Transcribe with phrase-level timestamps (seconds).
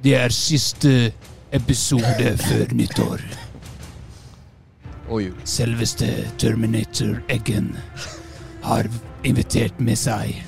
[0.00, 1.12] Det er siste
[1.52, 3.20] episode før nyttår.
[5.44, 6.06] Selveste
[6.40, 7.74] Terminator Eggen
[8.64, 8.86] har
[9.28, 10.38] invitert med seg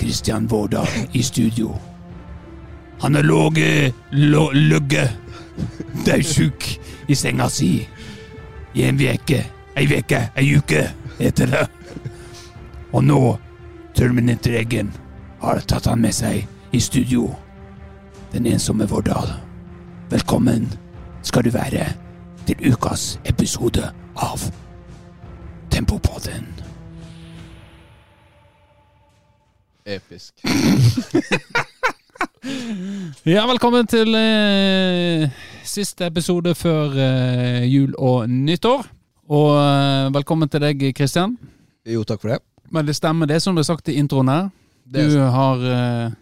[0.00, 1.74] Christian Vårdal i studio.
[3.02, 3.28] Han har
[4.56, 5.12] ligget
[6.06, 6.64] daudsjuk
[7.08, 7.72] i senga si
[8.74, 9.42] i en veke.
[9.76, 10.86] Ei uke, ei uke,
[11.18, 11.66] heter det.
[12.92, 13.20] Og nå,
[13.94, 14.94] Terminator Eggen
[15.44, 17.28] har tatt han med seg i studio.
[18.32, 19.28] Den ensomme Vårdal.
[20.10, 20.68] Velkommen
[21.22, 21.86] skal du være
[22.46, 24.42] til ukas episode av
[25.70, 26.48] Tempopodden.
[29.86, 30.34] Episk.
[33.26, 35.28] Ja, velkommen til eh,
[35.66, 38.86] siste episode før eh, jul og nyttår.
[39.28, 41.34] Og eh, velkommen til deg, Kristian.
[41.84, 42.38] Jo, takk for det.
[42.72, 44.48] Men det stemmer, det som ble sagt i introen her.
[44.94, 46.16] Er Du har uh,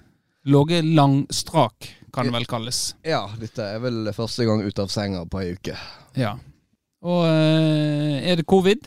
[0.46, 2.94] ligget langstrak, kan det vel kalles.
[3.06, 5.76] Ja, dette er vel første gang ut av senga på ei uke.
[6.16, 6.36] Ja.
[7.06, 8.86] Og eh, er det covid?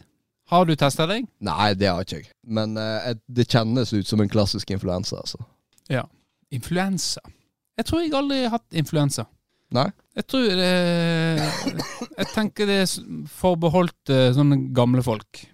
[0.50, 1.28] Har du testa deg?
[1.46, 2.32] Nei, det har ikke jeg.
[2.50, 5.44] Men eh, det kjennes ut som en klassisk influensa, altså.
[5.92, 6.08] Ja.
[6.50, 7.22] Influensa.
[7.78, 9.28] Jeg tror jeg aldri har hatt influensa.
[9.76, 9.86] Nei?
[10.18, 10.70] Jeg tror det
[12.18, 12.94] Jeg tenker det er
[13.30, 15.46] forbeholdt eh, sånne gamle folk.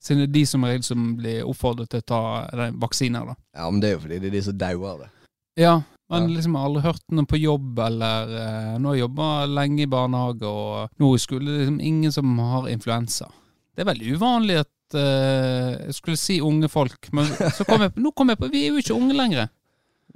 [0.00, 3.36] Siden det er de som som blir oppfordret til å ta vaksiner, da.
[3.52, 5.10] Ja, men det er jo fordi det er de som dauer av det.
[5.58, 9.84] Ja, men liksom aldri hørt noe på jobb, eller eh, Nå har jeg jobba lenge
[9.84, 13.28] i barnehage, og nå er skole liksom ingen som har influensa.
[13.74, 17.94] Det er veldig uvanlig at eh, Jeg skulle si unge folk, men så kom jeg,
[18.02, 19.52] nå kom jeg på Vi er jo ikke unge lenger.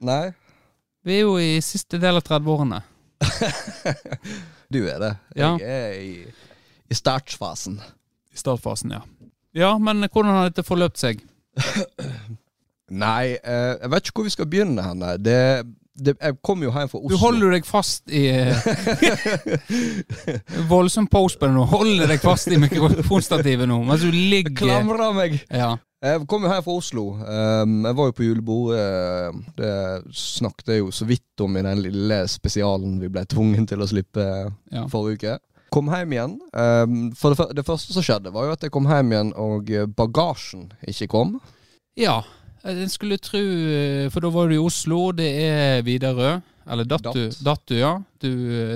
[0.05, 0.35] Nei,
[1.07, 2.83] Vi er jo i siste del av 30-årene.
[4.75, 5.13] du er det.
[5.39, 5.55] Ja.
[5.63, 6.15] Jeg er i,
[6.91, 7.79] i startfasen.
[8.35, 9.05] I startfasen, ja.
[9.55, 11.23] Ja, men hvordan har dette forløpt seg?
[12.95, 15.15] Nei, eh, jeg vet ikke hvor vi skal begynne henne.
[15.19, 15.39] Det,
[15.99, 17.11] det, jeg kom jo hjem fra Oslo.
[17.11, 18.23] Du holder deg fast i
[20.71, 21.65] Voldsom pose på det nå.
[21.71, 25.39] Holder deg fast i mikrofonstativet nå mens du ligger Klamrer meg!
[25.51, 25.75] Ja.
[26.05, 27.05] Jeg kom jo her fra Oslo.
[27.25, 28.75] Um, jeg var jo på julebord.
[28.77, 29.71] eh, det
[30.13, 33.89] snakket jeg jo så vidt om i den lille spesialen vi ble tvungen til å
[33.89, 34.27] slippe
[34.75, 34.83] Ja.
[34.93, 35.39] forrige uke.
[35.73, 36.35] Kom hjem igjen.
[36.53, 39.87] Um, for det, første som skjedde, var jo at jeg kom hjem igjen, og eh,
[39.89, 41.39] bagasjen ikke kom.
[41.97, 42.21] ja.
[42.65, 43.41] Jeg skulle tro
[44.13, 46.39] For da var du i Oslo, det er Widerøe.
[46.65, 47.25] Eller datt du?
[47.45, 47.63] Datt.
[47.69, 47.99] Du, ja.
[48.23, 48.31] Du,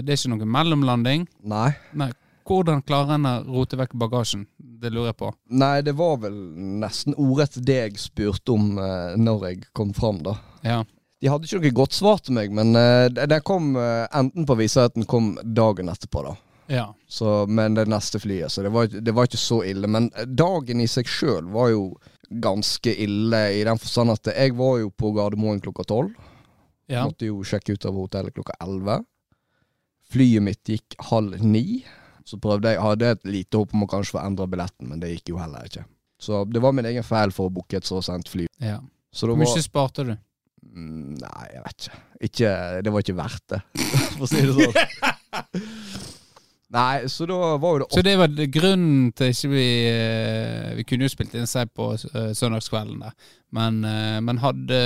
[0.05, 1.25] det er ikke noen mellomlanding.
[1.49, 1.71] Nei.
[1.97, 2.11] Nei.
[2.49, 4.47] Hvordan klarer en å rote vekk bagasjen?
[4.57, 5.33] Det lurer jeg på.
[5.61, 6.37] Nei, det var vel
[6.81, 10.37] nesten ordrett det jeg spurte om eh, når jeg kom fram, da.
[10.65, 10.83] Ja.
[11.19, 14.55] De hadde ikke noe godt svar til meg, men uh, den kom uh, enten på
[14.61, 16.37] visa at den kom dagen etterpå, da.
[16.71, 16.85] Ja.
[17.11, 19.91] Så, men det neste flyet, så det var, det var ikke så ille.
[19.91, 21.83] Men dagen i seg sjøl var jo
[22.31, 26.13] ganske ille, i den forstand at jeg var jo på Gardermoen klokka tolv.
[26.89, 27.05] ja.
[27.09, 28.99] Måtte jo sjekke ut av hotellet klokka elleve.
[30.13, 31.85] Flyet mitt gikk halv ni.
[32.29, 35.15] Så prøvde jeg, hadde et lite håp om å kanskje få endra billetten, men det
[35.15, 35.85] gikk jo heller ikke.
[36.21, 38.47] Så det var min egen feil for å booke et så sent fly.
[38.61, 38.81] ja.
[39.19, 40.11] Hvor mye sparte du?
[40.69, 41.99] Mm, Nei, jeg vet ikke.
[42.29, 42.51] ikke.
[42.85, 43.61] Det var ikke verdt det,
[44.19, 44.75] for å si det sånn.
[46.75, 50.85] Nei, så da var jo det Så det var grunnen til ikke vi eh, Vi
[50.85, 53.15] kunne jo spilt inn seg på eh, søndagskvelden der,
[53.57, 54.81] men, eh, men hadde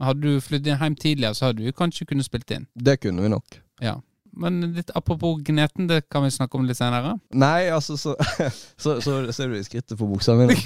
[0.00, 2.66] hadde du flyttet hjem tidligere, så hadde du kanskje kunnet spilt inn.
[2.72, 3.58] Det kunne vi nok.
[3.84, 3.98] Ja.
[4.32, 7.16] Men litt apropos gneten, det kan vi snakke om litt senere.
[7.36, 8.14] Nei, altså, så,
[8.82, 10.48] så, så ser du i skrittet på buksa mi.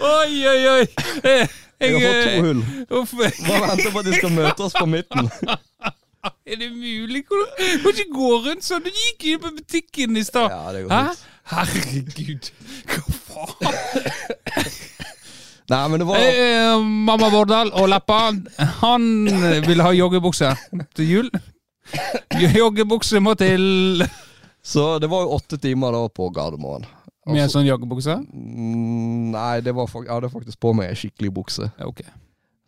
[0.00, 0.84] Oi, oi, oi!
[1.24, 1.48] Jeg,
[1.80, 2.60] Jeg har fått to eh, hull.
[3.00, 5.30] Uff, Bare venter på at de skal møte oss på midten.
[6.46, 7.22] er det mulig?
[7.30, 8.84] Hvordan kan ikke gå rundt sånn?
[8.84, 10.52] Du gikk inn på butikken i stad.
[10.90, 11.02] Ja?
[11.54, 12.50] Herregud.
[12.90, 13.72] Hva faen?
[15.70, 18.20] Nei, men det var Eh, mamma Vårdal og Leppa,
[18.82, 19.04] han
[19.68, 20.50] vil ha joggebukse
[20.98, 21.28] til jul.
[22.42, 24.02] Joggebukse må til
[24.62, 26.84] Så det var jo åtte timer da på Gardermoen.
[27.26, 28.16] med en sånn joggebukse.
[28.32, 31.70] mm, nei, det var, jeg hadde faktisk på meg ei skikkelig bukse.
[31.78, 32.02] Ja, ok.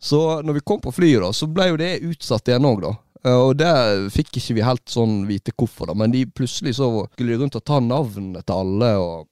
[0.03, 2.93] Så når vi kom på flyet, da, så ble jo det utsatt igjen òg, da.
[3.23, 3.71] Eh, Og det
[4.11, 5.93] fikk ikke vi helt sånn vite hvorfor, da.
[5.95, 8.89] Men de plutselig så skulle de rundt og ta navnene til alle.
[8.99, 9.27] Og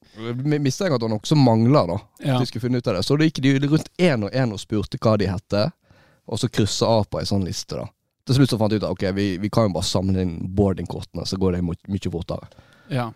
[0.48, 1.98] mistenker at det var noe som mangla, da.
[2.24, 2.34] Ja.
[2.36, 3.04] At de skulle finne ut av det.
[3.04, 5.66] Så da gikk de rundt én og én og spurte hva de hette,
[6.28, 7.88] og så kryssa av på ei sånn liste, da.
[8.26, 10.36] Til slutt så fant jeg ut at ok, vi, vi kan jo bare samle inn
[10.54, 12.48] boardingkortene, så går det mye fortere.
[12.92, 13.10] ja.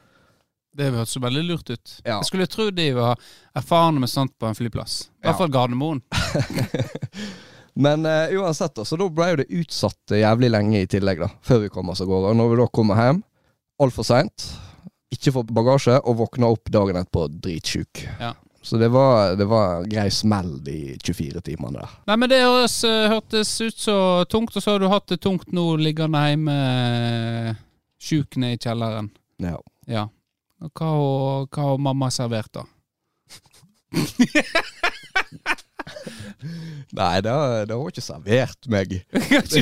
[0.76, 1.93] Det hørtes jo veldig lurt ut.
[2.05, 2.19] Ja.
[2.19, 3.17] Jeg skulle tro de var
[3.56, 5.06] erfarne med sånt på en flyplass.
[5.23, 6.03] I hvert fall Gardermoen.
[7.87, 11.31] Men uh, uansett, da, så da ble jo det utsatt jævlig lenge i tillegg, da.
[11.44, 12.35] Før vi kom oss av gårde.
[12.35, 13.23] Og når vi da kommer hjem,
[13.85, 14.47] altfor seint,
[15.17, 18.05] ikke får bagasje, og våkner opp dagen etterpå dritsjuk.
[18.20, 18.35] Ja.
[18.66, 21.92] Så det var, det var grei smell de 24 timene der.
[22.10, 23.94] Nei, men det høres, eh, hørtes ut så
[24.32, 27.52] tungt, og så har du hatt det tungt nå liggende hjemme eh,
[28.02, 29.12] sjuk ned i kjelleren.
[29.38, 29.60] Ja.
[29.86, 30.08] Ja.
[30.66, 32.64] Og hva har- hva har mamma servert, da?
[36.96, 38.93] Nei, det har, det har hun ikke servert meg.
[39.40, 39.54] At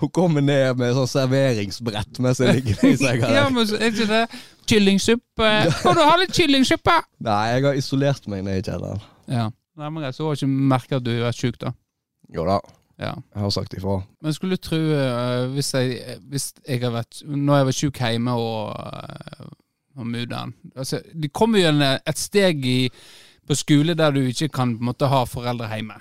[0.00, 3.30] Hun kommer ned med sånn serveringsbrett mens jeg ligger i senga.
[3.34, 4.24] ja, men er ikke det
[4.70, 5.48] kyllingsuppe?
[5.82, 6.98] Kan du ha litt kyllingsuppe?
[7.26, 9.02] Nei, jeg har isolert meg ned i kjelleren.
[9.30, 9.48] Ja.
[9.80, 11.72] Nei, men så har ikke merket at du er sjuk, da.
[12.34, 12.60] Jo da,
[13.00, 13.14] Ja.
[13.34, 13.96] jeg har sagt ifra.
[14.22, 17.98] Men skulle du tro, uh, hvis jeg, hvis jeg har vært Når jeg var sjuk
[18.04, 19.48] hjemme og, uh,
[19.96, 22.90] og mudder'n altså, Det kommer jo en, et steg i,
[23.48, 25.96] på skole der du ikke kan måte, ha foreldre hjemme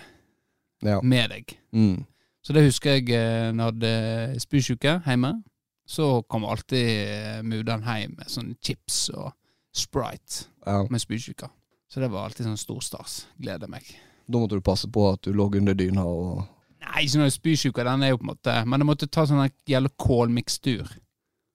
[0.85, 1.01] Ja.
[1.03, 1.57] med deg.
[1.75, 2.05] Mm.
[2.45, 5.33] Så det husker jeg eh, når jeg hadde spysjuke hjemme.
[5.89, 9.31] Så kom alltid eh, mudder'n hjem med sånn chips og
[9.75, 10.83] Sprite ja.
[10.89, 11.49] med spysjuke.
[11.89, 13.23] Så det var alltid sånn storstas.
[13.41, 13.85] Gleder meg.
[14.29, 16.45] Da måtte du passe på at du lå under dyna og
[16.79, 19.41] Nei, ikke noe spysjuke, den er jo på en måte Men jeg måtte ta sånn
[19.67, 20.87] jævla kålmikstur.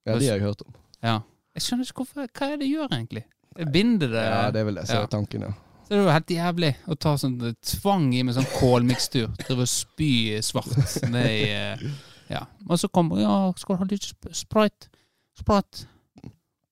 [0.05, 0.75] Ja, de har jeg hørt om.
[1.01, 1.15] Ja.
[1.57, 3.25] Jeg skjønner ikke hvorfor Hva er det det gjør, egentlig?
[3.55, 5.55] Jeg binder det Ja, det er vel det som er tanken, ja.
[5.85, 9.29] Så det var helt jævlig å ta sånn det tvang i med sånn kålmikstur.
[9.45, 10.13] Drive og spy
[10.45, 10.73] svart
[11.05, 11.89] i eh,
[12.33, 12.47] Ja.
[12.69, 14.89] Og så kommer Ja, skal du ha litt sprite?
[15.37, 15.85] Sprite?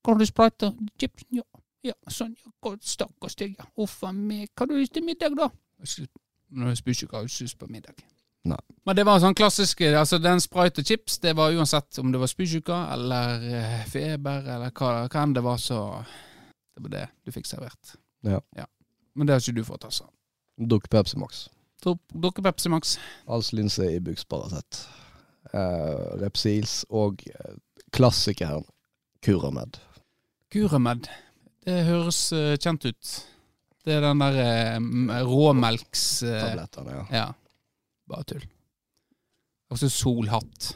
[0.00, 0.72] Skal du ha sprite?
[1.00, 1.26] Chips?
[1.30, 1.44] Ja.
[1.82, 2.36] Ja, sånn.
[2.38, 3.66] Ja, Stakkars deg, ja.
[3.82, 4.52] Uff a meg.
[4.54, 5.50] Hva har du lyst til middag, da?
[6.52, 7.96] Nå spyr ikke hva jeg på middag.
[8.46, 8.58] Nei.
[8.86, 12.18] Men det var sånn klassisk altså Den sprite og chips, det var uansett om det
[12.18, 15.78] var spysjuke eller eh, feber eller hva, hva enn det var, så
[16.74, 17.94] Det var det du fikk servert.
[18.26, 18.40] Ja.
[18.56, 18.66] Ja.
[19.14, 20.06] Men det har ikke du fått, altså.
[20.60, 21.46] Drukk Pepsi Max.
[21.82, 22.96] Dere Pepsi Max.
[23.26, 24.84] Alls linse i Bux Paracet.
[25.52, 27.56] Uh, Repsils og uh,
[27.92, 28.64] klassikeren
[29.24, 29.80] Curamed.
[30.52, 31.10] Kuramed.
[31.66, 33.12] Det høres uh, kjent ut.
[33.82, 34.40] Det er den der
[34.78, 36.22] uh, råmelks...
[36.22, 37.04] Uh, Tablettene, ja.
[37.18, 37.28] ja.
[38.10, 38.46] Bare tull.
[39.72, 40.74] Og så solhatt.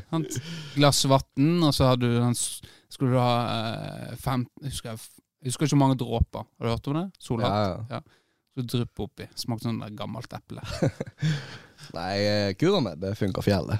[0.76, 4.98] Glass vann, og så du den Skulle du ha eh, fem husker, jeg
[5.40, 6.48] jeg husker ikke hvor mange dråper.
[6.58, 7.06] Har du hørt om det?
[7.18, 7.54] Solhatt.
[7.56, 7.68] ja.
[7.68, 8.00] ja.
[8.00, 8.16] ja.
[8.58, 9.28] Så drypp oppi.
[9.38, 10.62] Smakte sånn der gammelt eple.
[11.96, 12.16] Nei,
[12.58, 13.78] Kuramed det funker fjell, det.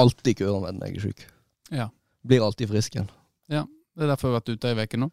[0.00, 1.24] Alltid Kuramed når jeg er sjuk.
[1.72, 1.86] Ja.
[2.28, 3.08] Blir alltid frisk igjen.
[3.50, 3.64] Ja.
[3.96, 5.08] Det er derfor jeg har vært ute ei uke nå.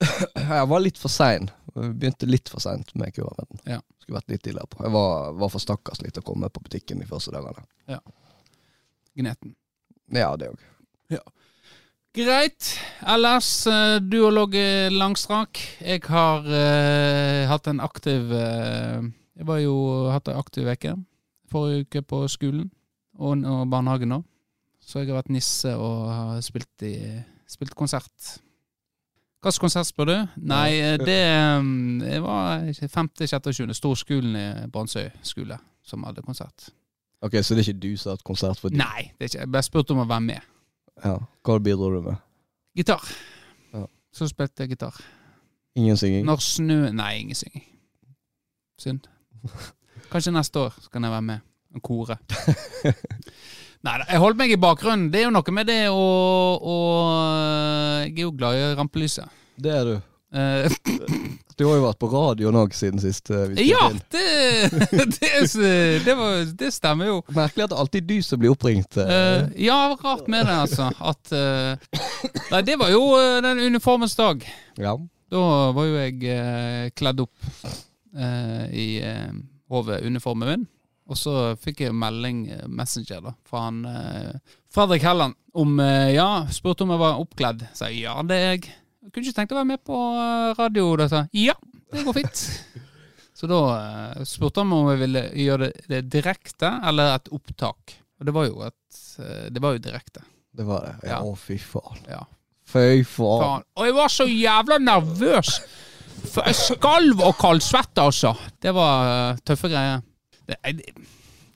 [0.40, 1.50] Jeg var litt for sein.
[1.74, 3.60] Begynte litt for seint med Kurameden.
[3.68, 3.82] Ja.
[4.00, 4.80] Skulle vært litt tidligere på.
[4.86, 7.66] Jeg var, var for stakkars litt å komme på butikken de første dagene.
[9.20, 9.52] Gneten.
[10.16, 10.64] Ja, det òg.
[12.10, 12.80] Greit.
[13.06, 15.60] Ellers, eh, du har ligget langstrak.
[15.80, 18.98] Jeg har uh, hatt en aktiv uh,
[19.38, 19.74] Jeg var jo
[20.10, 20.96] hatt ei aktiv uke
[21.50, 22.66] forrige uke på skolen
[23.14, 24.20] og, og barnehagen nå.
[24.82, 26.98] Så jeg har vært nisse og har spilt, i,
[27.46, 28.34] spilt konsert.
[29.40, 30.16] Slags konsert, spør du?
[30.50, 31.20] Nei, det,
[31.62, 33.38] um, det var 5., 6.
[33.38, 33.74] og 7.
[33.78, 36.72] Storskolen i Brandsøy skole som hadde konsert.
[37.22, 38.82] Ok, Så det er ikke du som har hatt konsert for dem?
[38.82, 39.44] Nei, det er ikke.
[39.46, 40.50] jeg bare spurte om å være med.
[41.04, 41.16] Ja.
[41.46, 42.20] Hva bidro du med?
[42.76, 43.04] Gitar.
[43.74, 43.86] Ja.
[44.14, 44.96] Så spilte jeg gitar.
[45.78, 46.26] Ingen synging?
[46.26, 47.64] Når snø Nei, ingen synging.
[48.80, 49.06] Synd.
[50.12, 52.18] Kanskje neste år så kan jeg være med og kore.
[53.86, 55.08] Nei da, jeg holdt meg i bakgrunnen.
[55.12, 56.00] Det er jo noe med det å,
[56.60, 56.76] å
[58.04, 59.38] Jeg er jo glad i rampelyset.
[59.60, 59.94] Det er du.
[60.32, 60.70] Eh,
[61.60, 63.28] Du har jo vært på radioen òg siden sist.
[63.36, 64.70] eh, ja, det,
[65.20, 65.32] det,
[66.06, 67.18] det, var, det stemmer jo.
[67.36, 68.96] Merkelig at det alltid er du som blir oppringt.
[68.96, 70.88] Eh, ja, rart med det, altså.
[71.04, 71.76] At uh,
[72.54, 73.02] Nei, det var jo
[73.44, 74.46] den uniformens dag.
[74.80, 74.96] ja.
[75.30, 77.50] Da var jo jeg uh, kledd opp
[78.74, 78.86] i
[79.70, 80.64] HV-uniformen min.
[81.06, 83.78] Og så fikk jeg melding, Messenger, da, fra han
[84.74, 85.78] Fredrik Helland om
[86.10, 87.62] Ja, spurte om jeg var oppkledd.
[87.78, 88.72] Sa ja, det er jeg.
[89.02, 89.12] Jeg.
[89.12, 90.88] Kunne ikke tenkt å være med på eh, radio.
[91.00, 91.54] Da sa ja,
[91.92, 92.42] det går fint.
[93.40, 97.96] så da eh, spurte han om jeg ville gjøre det, det direkte eller et opptak.
[98.20, 100.24] Og det var jo et eh, Det var jo direkte.
[100.52, 100.94] Det var det.
[101.06, 101.22] Ja, Ja.
[101.24, 102.02] Å, fy faen.
[102.10, 102.24] Ja.
[102.70, 103.44] Fy faen.
[103.44, 103.64] Faen.
[103.78, 105.54] Og jeg var så jævla nervøs!
[106.20, 108.34] For jeg skalv og kaldsvette, altså.
[108.60, 110.02] Det var eh, tøffe greier.
[110.44, 110.92] Det, det,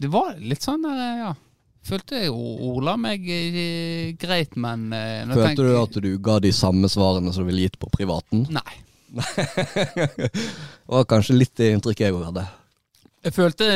[0.00, 1.32] det var litt sånn der, eh, ja.
[1.84, 6.52] Følte jeg ordla meg eh, greit, men eh, Følte tenker- du at du ga de
[6.56, 8.46] samme svarene som du ville gitt på privaten?
[8.54, 8.80] Nei.
[9.14, 12.46] det var kanskje litt det inntrykket jeg òg hadde.
[13.24, 13.66] Jeg følte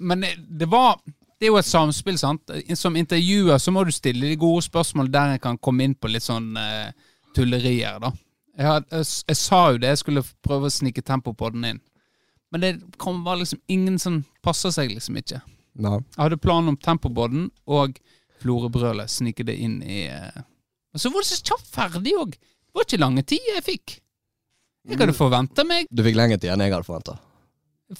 [0.00, 2.50] Men det var Det er jo et samspill, sant.
[2.76, 6.08] Som intervjuer så må du stille de gode spørsmål der jeg kan komme inn på
[6.12, 6.90] litt sånn uh,
[7.36, 8.10] tullerier, da.
[8.58, 11.64] Jeg, had, jeg, jeg sa jo det, jeg skulle prøve å snike tempo på den
[11.64, 11.80] inn.
[12.52, 15.40] Men det kom var liksom ingen som passer seg liksom ikke.
[15.78, 15.98] Nei.
[16.16, 17.98] Jeg hadde planen om tempobåten og
[18.42, 20.40] florebrølet Snike det inn i eh.
[20.94, 22.32] Og så var det så kjapt ferdig òg.
[22.34, 23.96] Det var ikke lange tid jeg fikk.
[24.90, 27.18] Jeg hadde forventa meg Du fikk lenger tid enn jeg hadde forventa.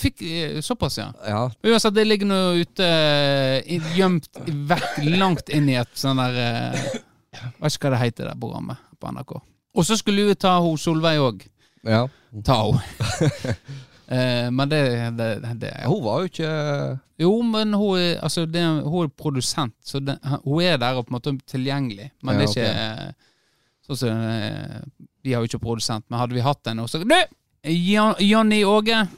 [0.00, 1.08] Fikk eh, såpass, ja.
[1.26, 1.42] Ja.
[1.66, 4.28] Uansett, det ligger nå ute eh, gjemt
[4.70, 6.84] vekk langt inn i et sånn der eh,
[7.34, 9.36] Jeg vet ikke hva det heter, det programmet på NRK.
[9.78, 11.46] Og så skulle vi ta hun Solveig òg.
[11.86, 12.04] ja.
[12.46, 13.54] Ta henne.
[14.10, 14.80] Eh, men det,
[15.14, 15.28] det,
[15.62, 16.52] det Hun var jo ikke
[17.22, 21.14] Jo, men hun altså, det, hun er produsent, så det, hun er der og på
[21.14, 22.10] en måte tilgjengelig.
[22.22, 23.12] Men Ja, det er ikke okay.
[23.86, 24.80] sånn som eh,
[25.22, 27.20] Vi har jo ikke produsent, men hadde vi hatt en så Du!
[27.60, 29.06] Jonny Åge.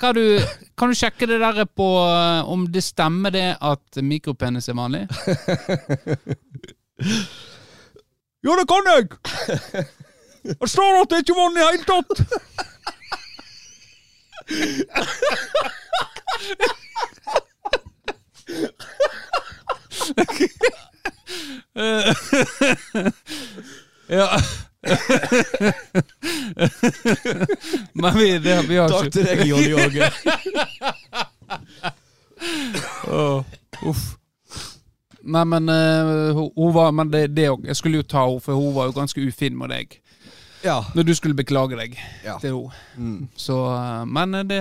[0.00, 0.40] Kan du,
[0.74, 5.04] kan du sjekke det der på eh, om det stemmer det at mikropenis er vanlig?
[8.44, 9.06] Ja, det kan jeg!
[10.60, 12.73] Det står at det ikke er vanlig i hele tatt!
[24.08, 24.28] Ja.
[27.92, 30.10] Men vi, det, vi har Takk til deg, Jonny Åge.
[33.84, 34.04] Uff.
[35.24, 37.48] Nei, men uh, hun, hun var Men det, det.
[37.64, 39.98] Jeg skulle jo ta henne, for hun var jo ganske ufin med deg.
[40.64, 40.78] Ja.
[40.96, 42.38] Når du skulle beklage deg Ja.
[42.40, 42.72] til henne.
[42.96, 43.28] Mm.
[43.36, 44.60] Eh, Men eh, det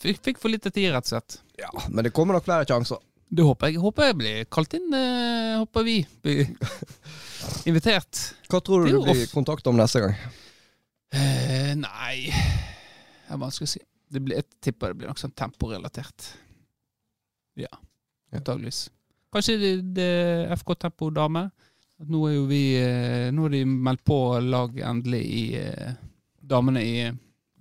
[0.00, 1.38] fikk, fikk for lite tid, rett og slett.
[1.58, 1.70] ja.
[1.90, 2.98] Men det kommer nok flere sjanser.
[3.34, 3.80] Det håper jeg.
[3.82, 4.92] Håper jeg blir kalt inn.
[4.94, 6.46] eh, håper vi blir
[7.70, 8.34] invitert.
[8.48, 10.14] Hva tror du du blir kontakta kontakt om neste gang?
[11.14, 13.80] Eh, nei Det er vanskelig å si.
[14.14, 16.28] Det blir, jeg tipper det blir noe sånn temporelatert.
[17.58, 17.70] Ja,
[18.34, 18.88] Antakeligvis.
[19.34, 20.08] Kanskje det, det
[20.58, 21.48] FK Tempo Dame.
[22.10, 25.94] Nå er jo vi eh, Nå har de meldt på lag endelig i eh,
[26.40, 27.04] damene i,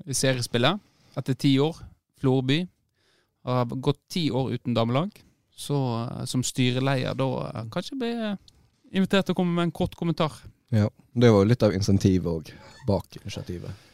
[0.05, 0.81] i seriespillet.
[1.19, 1.77] Etter ti år.
[2.19, 2.63] Florby.
[3.43, 5.13] Har gått ti år uten damelag.
[5.55, 8.13] Så eh, som styreleder da kanskje bli
[8.93, 10.35] invitert til å komme med en kort kommentar.
[10.73, 10.89] Ja.
[11.13, 12.53] Det var jo litt av insentivet òg
[12.88, 13.89] bak initiativet.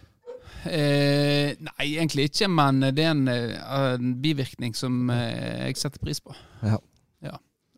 [0.68, 6.20] Eh, nei, egentlig ikke, men det er en, en bivirkning som eh, jeg setter pris
[6.24, 6.36] på.
[6.64, 6.80] Ja.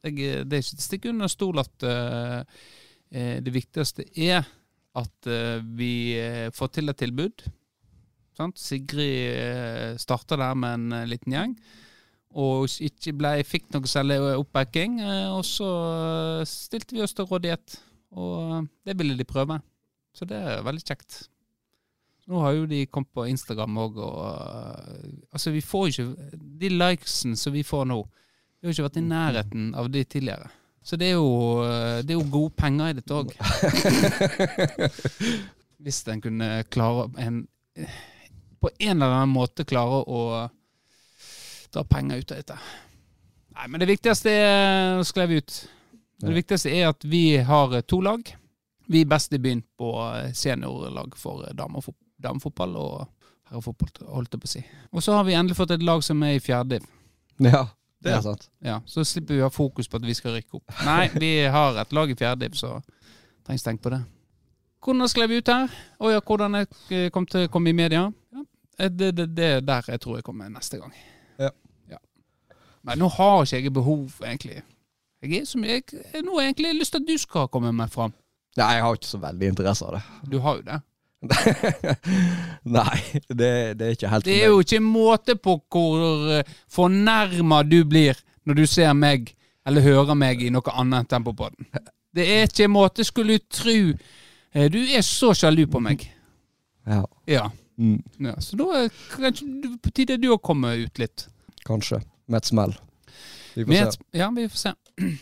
[0.02, 2.66] Jeg, eh, det er ikke til å stikke under stol at eh,
[3.44, 4.46] det viktigste er
[4.96, 6.16] at uh, vi
[6.56, 7.44] får til et tilbud.
[8.36, 8.60] Sant?
[8.60, 11.54] Sigrid starta der med en liten gjeng.
[12.40, 15.00] Og ikke ble, fikk noe særlig oppbacking.
[15.32, 15.70] og så
[16.48, 17.78] stilte vi oss til rådighet.
[18.16, 19.60] Og det ville de prøve.
[20.16, 21.22] Så det er veldig kjekt.
[22.32, 24.20] Nå har jo de kommet på Instagram òg, og
[25.32, 28.02] Altså, vi får ikke De likesene som vi får nå,
[28.62, 30.50] vi har ikke vært i nærheten av de tidligere.
[30.86, 33.34] Så det er jo, øh, det er jo gode penger i dette òg.
[35.82, 37.44] Hvis en kunne klare en
[38.62, 40.22] På en eller annen måte klare å
[41.72, 42.58] dra penger ut av dette.
[43.56, 45.56] Nei, men det viktigste er Nå skrev vi ut.
[46.22, 48.22] Det viktigste er at vi har to lag.
[48.92, 49.90] Vi er best i byen på
[50.38, 53.08] seniorlag for damefot- damefotball og
[53.50, 54.62] herrefotball, holdt jeg på å si.
[54.92, 56.90] Og så har vi endelig fått et lag som er i fjerde div.
[57.48, 57.64] Ja,
[58.02, 58.22] det er Ja.
[58.22, 58.50] sant.
[58.66, 60.74] Ja, så slipper vi å ha fokus på at vi skal rykke opp.
[60.86, 62.82] Nei, vi har et lag i fjerde div, så
[63.46, 64.02] trengs tenke på det.
[64.82, 65.70] Hvordan skrev vi ut her?
[66.02, 68.08] Å ja, hvordan jeg eh, kom til å komme i media?
[68.34, 68.44] Ja,
[68.80, 70.94] eh, det, det, det er der jeg tror jeg kommer neste gang.
[71.38, 71.52] Ja.
[71.92, 71.98] ja.
[72.84, 74.64] Men nå har ikke jeg behov, egentlig.
[75.22, 75.84] Jeg er som, jeg,
[76.26, 78.14] nå har jeg egentlig lyst til at du skal komme meg fram.
[78.58, 80.02] Nei, jeg har ikke så veldig interesse av det.
[80.32, 80.80] Du har jo det.
[82.66, 82.98] Nei,
[83.30, 87.82] det, det er ikke helt Det er jo ikke måte på hvor eh, fornærma du
[87.86, 88.18] blir
[88.50, 89.34] når du ser meg
[89.70, 91.68] eller hører meg i noe annet enn Tempopodden.
[92.12, 93.94] Det er ikke måte, skulle du tru.
[94.56, 96.08] Eh, Du er så sjalu på meg.
[96.90, 97.44] Ja, Ja.
[97.78, 101.28] mm, ja så da er kanskje det på tide du òg kommer ut litt.
[101.68, 102.02] kanskje.
[102.28, 102.74] Med et smell.
[103.54, 104.00] Vi får Med, se.
[104.18, 104.74] ja, vi får se.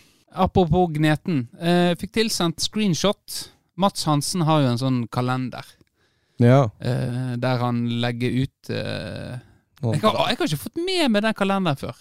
[0.46, 1.48] Apropos Gneten.
[1.60, 3.50] Eh, fikk tilsendt screenshot.
[3.76, 5.66] Mats Hansen har jo en sånn kalender
[6.40, 6.62] Ja.
[6.80, 9.40] eh, der han legger ut eh,
[9.80, 11.98] jeg, har, jeg har ikke fått med meg den kalenderen før.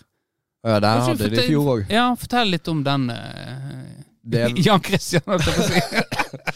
[0.66, 1.90] Ja, den hadde hadde de i fortell- fjor òg.
[1.95, 3.09] Ja, fortell litt om den.
[3.11, 3.95] eh,
[4.66, 5.80] Jan Christian, holdt jeg på å si.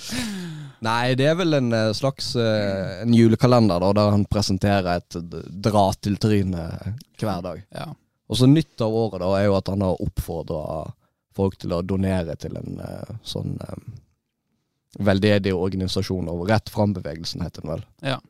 [0.86, 5.16] Nei, det er vel en eh, slags eh, en julekalender da, der han presenterer et
[5.62, 7.62] dra til trynet hver dag.
[7.74, 7.90] ja.
[8.32, 10.60] Og så nytt av året da er jo at han har oppfordra
[11.36, 13.58] folk til å donere til en eh, sånn
[14.98, 16.32] eh, organisasjoner.
[16.48, 17.84] Rett fram-bevegelsen heter den vel.
[18.00, 18.20] Ja.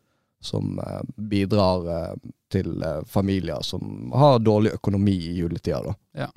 [0.41, 2.15] Som eh, bidrar eh,
[2.53, 5.95] til eh, familier som har dårlig økonomi i juletida, da.
[6.27, 6.29] Ja.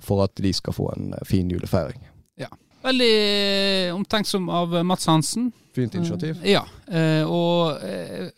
[0.00, 2.02] For at de skal få en eh, fin julefeiring.
[2.40, 2.48] Ja.
[2.82, 5.50] Veldig eh, omtenksom av eh, Mats Hansen.
[5.74, 6.40] Fint initiativ.
[6.42, 6.64] Ja.
[7.30, 7.78] og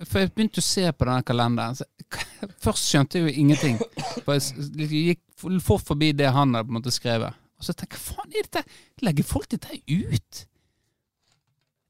[0.05, 1.79] For jeg begynte å se på denne kalenderen.
[1.79, 1.87] Så,
[2.67, 3.79] først skjønte jeg jo ingenting.
[4.27, 5.23] For jeg gikk
[5.65, 7.39] fort forbi det han hadde på en måte skrevet.
[7.57, 8.65] Og så tenker jeg faen er dette?
[9.07, 10.43] Legger folk dette ut?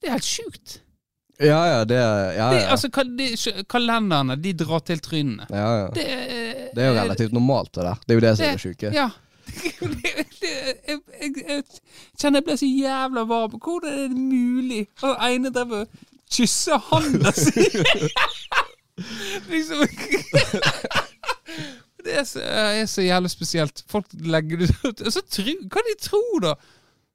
[0.02, 0.78] Det er helt sjukt.
[1.42, 2.46] Ja, ja, det ja, ja.
[2.52, 3.26] Det, altså, ka- de,
[3.70, 5.46] kalenderne, de drar til trynene.
[5.50, 5.86] ja, ja.
[5.94, 7.94] Det, er- Det er jo relativt normalt, det der.
[8.06, 8.92] Det er jo det som er det sjuke.
[8.94, 9.08] Ja.
[9.82, 10.50] Det, det,
[10.88, 11.62] jeg, jeg, jeg
[12.20, 13.56] kjenner jeg ble så jævla varm.
[13.58, 14.84] Hvordan er det mulig?
[15.02, 15.86] Og ene drev og
[16.32, 17.64] kyssa handa si.
[19.52, 19.82] liksom
[22.04, 23.82] Det er så, er så jævlig spesielt.
[23.90, 25.02] Folk legger det ut.
[25.06, 26.54] Og så tro, Hva de tror da?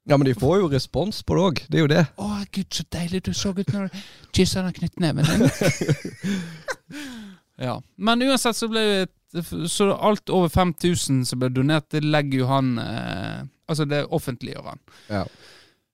[0.08, 1.58] Ja, men de får jo respons på det òg.
[1.68, 2.04] Det er jo det.
[2.16, 3.98] Å, gud, så deilig du så ut når du
[4.38, 5.42] kyssa den knyttneven din.
[7.68, 7.74] ja.
[7.96, 8.84] Men uansett så ble
[9.68, 14.64] Så alt over 5000 som ble donert, det legger jo han eh, Altså, det offentliggjør
[14.70, 14.78] han.
[15.12, 15.26] Ja.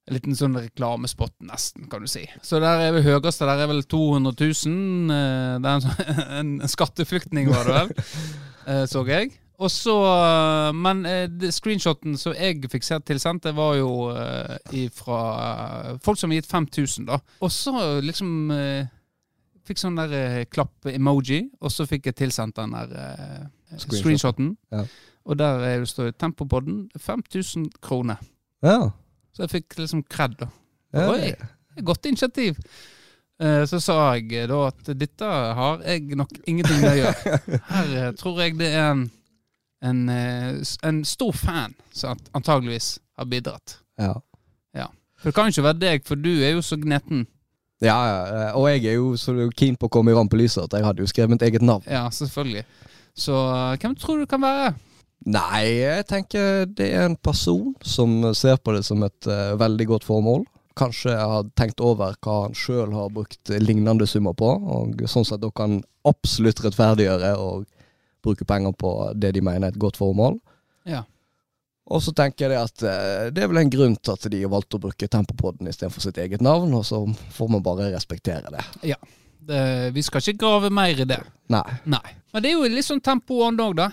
[0.07, 2.23] En liten sånn reklamespott, nesten, kan du si.
[2.45, 5.11] Så der er vel høyeste der er vel 200 000.
[5.11, 7.91] eh, Det er en, sånn- en skatteflyktning, var det vel,
[8.71, 9.33] eh, så jeg.
[9.63, 14.57] Og så, eh, Men uh, screenshoten som jeg fikk sett tilsendt, det var jo uh,
[14.97, 15.19] fra
[16.03, 17.21] folk som har gitt 5000, da.
[17.41, 18.87] Og så liksom eh,
[19.65, 24.51] Fikk sånn der eh, klapp-emoji, og så fikk jeg tilsendt den der eh, Screenshoten.
[24.75, 24.83] Ja.
[25.25, 28.19] Og der er det står Tempopodden 5000 kroner.
[28.61, 28.91] Ja.
[29.33, 30.51] Så jeg fikk liksom kred, da.
[30.93, 31.07] ja.
[31.15, 32.61] Oi, godt initiativ.
[33.41, 35.25] Eh, Så sa jeg eh, da at dette
[35.59, 37.41] har jeg nok ingenting med å gjøre.
[37.73, 39.07] Her eh, tror jeg det er en,
[39.85, 43.79] en, eh, en stor fan som antageligvis har bidratt.
[44.01, 44.17] Ja.
[45.25, 47.23] For det kan jo ikke være deg, for du er jo så gneten.
[47.81, 50.85] Ja, ja, og jeg er jo så keen på å komme i rampelyset at jeg
[50.85, 51.87] hadde jo skrevet mitt eget navn.
[51.89, 52.67] Ja, selvfølgelig.
[53.17, 54.75] Så eh, hvem tror du det kan være?
[55.25, 59.87] Nei, jeg tenker det er en person som ser på det som et uh, veldig
[59.95, 60.45] godt formål.
[60.77, 65.25] Kanskje jeg har tenkt over hva han sjøl har brukt lignende summer på, og sånn
[65.25, 67.65] sett da kan absolutt rettferdiggjøre og
[68.25, 70.41] bruke penger på det de mener er et godt formål.
[70.89, 71.05] Ja.
[71.93, 74.53] Og så tenker jeg at eh, det er vel en grunn til at de har
[74.53, 77.03] valgt å bruke Tempopodden istedenfor sitt eget navn, og så
[77.37, 78.97] får man bare respektere det.
[79.45, 79.63] Det,
[79.93, 81.21] vi skal ikke grave mer i det.
[81.53, 81.67] Nei.
[81.93, 82.15] Nei.
[82.33, 83.91] Men det er jo litt sånn tempo on òg, da.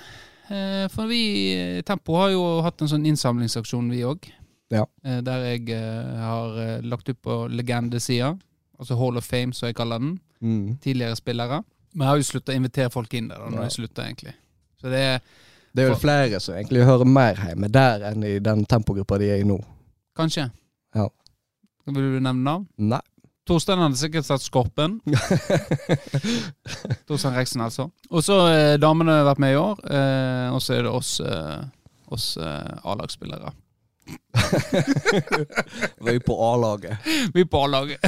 [0.51, 4.29] Eh, For vi Tempo har jo hatt en sånn innsamlingsaksjon, vi òg.
[4.71, 4.85] Ja.
[5.03, 8.31] Der jeg eh, har eh, lagt ut på legendesida,
[8.79, 10.15] altså Hall of Fame, som jeg kaller den.
[10.39, 10.77] Mm.
[10.83, 11.61] Tidligere spillere.
[11.93, 13.63] Men jeg har jo slutta å invitere folk inn der, da, når Ja.
[13.67, 14.33] jeg slutta, egentlig.
[14.81, 15.19] Så det er
[15.75, 19.29] Det er jo flere som egentlig hører mer hjemme der enn i den tempogruppa de
[19.31, 19.59] er i nå.
[20.17, 20.49] kanskje.
[20.95, 21.07] Ja.
[21.87, 22.67] Vil du nevne navn?
[22.77, 22.99] Nei.
[23.47, 24.99] Torstein hadde sikkert satt Skorpen.
[27.07, 27.87] Torstein Reksen, altså.
[28.11, 29.79] Og så eh, damene har vært med i år.
[29.89, 31.63] Eh, og så er det oss, eh,
[32.13, 33.51] oss eh, A-lagsspillere.
[36.05, 36.97] Vi er på A-laget.
[37.33, 37.99] Vi er på A-laget.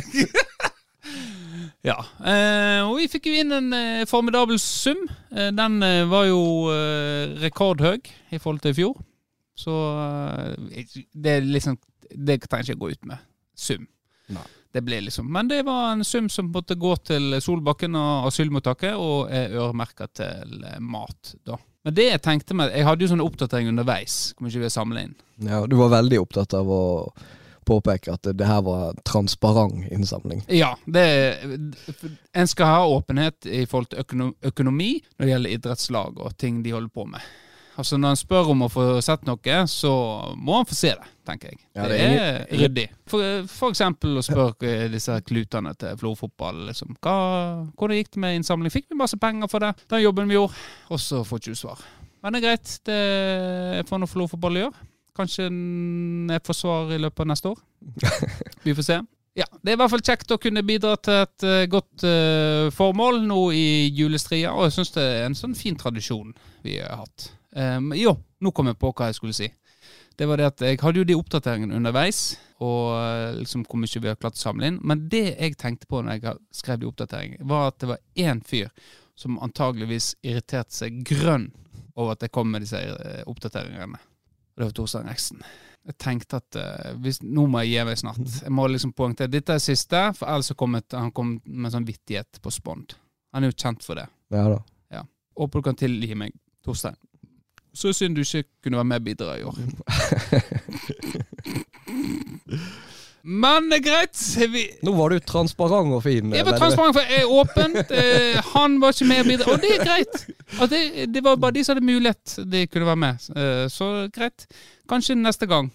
[1.85, 1.97] ja.
[2.25, 4.99] Eh, og vi fikk jo inn en eh, formidabel sum.
[5.31, 5.79] Eh, den
[6.11, 6.41] var jo
[7.43, 7.99] rekordhøy
[8.33, 8.97] i forhold til i fjor.
[9.53, 9.73] Så
[11.13, 11.75] det er liksom
[12.09, 13.25] Det trenger jeg ikke gå ut med.
[13.55, 13.85] Sum.
[14.33, 14.45] Nei.
[14.73, 18.95] Det ble liksom Men det var en sum som måtte gå til Solbakken og asylmottaket,
[18.97, 21.59] og er øremerka til mat, da.
[21.83, 24.33] Men det jeg tenkte meg Jeg hadde jo sånne oppdateringer underveis.
[24.33, 25.15] Hvor mye vi samle inn.
[25.43, 26.83] Ja, du var veldig opptatt av å
[27.65, 30.43] påpeke at det, her var transparent innsamling.
[30.51, 31.05] Ja, det,
[32.33, 36.75] en skal ha åpenhet i forhold til økonomi når det gjelder idrettslag og ting de
[36.75, 37.33] holder på med.
[37.73, 39.93] Altså Når en spør om å få sett noe, så
[40.37, 41.59] må han få se det, tenker jeg.
[41.73, 42.85] Ja, det, er er ryddig.
[43.09, 47.17] For, for eksempel å spørre eh, disse klutene til Flo fotball liksom, hva,
[47.73, 48.73] hvordan gikk det med innsamling.
[48.73, 49.73] Fikk vi masse penger for det?
[49.89, 50.65] Den jobben vi gjorde?
[50.93, 51.81] Og så får ikke du svar.
[52.23, 52.75] Men det er greit.
[52.87, 54.89] Det får nå Flo fotball gjøre.
[55.17, 57.59] Kanskje jeg får svar i løpet av neste år.
[58.65, 59.01] Vi får se.
[59.33, 62.69] Ja, Det er i hvert fall kjekt å kunne bidra til et eh, godt uh,
[62.73, 66.99] formål nå i julestria, og jeg syns det er en sånn fin tradisjon vi har
[67.01, 67.31] hatt.
[67.57, 69.49] Um, jo, nå kom jeg på hva jeg skulle si.
[70.13, 74.03] Det var det at Jeg hadde jo de oppdateringene underveis, og eh, liksom hvor mye
[74.03, 74.79] vi har klart å samle inn.
[74.85, 78.43] Men det jeg tenkte på når jeg skrev de oppdateringene, var at det var én
[78.45, 78.69] fyr
[79.17, 81.49] som antageligvis irriterte seg grønn
[81.95, 82.79] over at jeg kom med disse
[83.29, 83.97] oppdateringene.
[84.55, 85.43] Var Torstein Reksten.
[85.83, 88.21] Jeg tenkte at uh, hvis, nå må jeg gi meg snart.
[88.45, 91.87] Jeg må liksom poengtere dette er siste, for ellers kom et, han kom med sånn
[91.87, 92.95] vittighet på Spond.
[93.35, 94.07] Han er jo kjent for det.
[94.33, 94.59] Ja da.
[94.93, 95.03] Ja.
[95.39, 96.31] Håper du kan tilgi meg,
[96.63, 96.95] Torstein.
[97.73, 99.57] Så synd du ikke kunne være med og bidra i år.
[103.23, 104.21] Men det er greit.
[104.51, 106.33] Vi, Nå var du transparent og fin.
[106.35, 107.91] jeg var transparent, for jeg er åpent.
[107.93, 110.25] Eh, han var ikke med og bidra, og det er greit.
[110.69, 110.81] Det,
[111.13, 113.29] det var bare de som hadde mulighet, de kunne være med.
[113.35, 114.47] Eh, så greit.
[114.89, 115.71] Kanskje neste gang.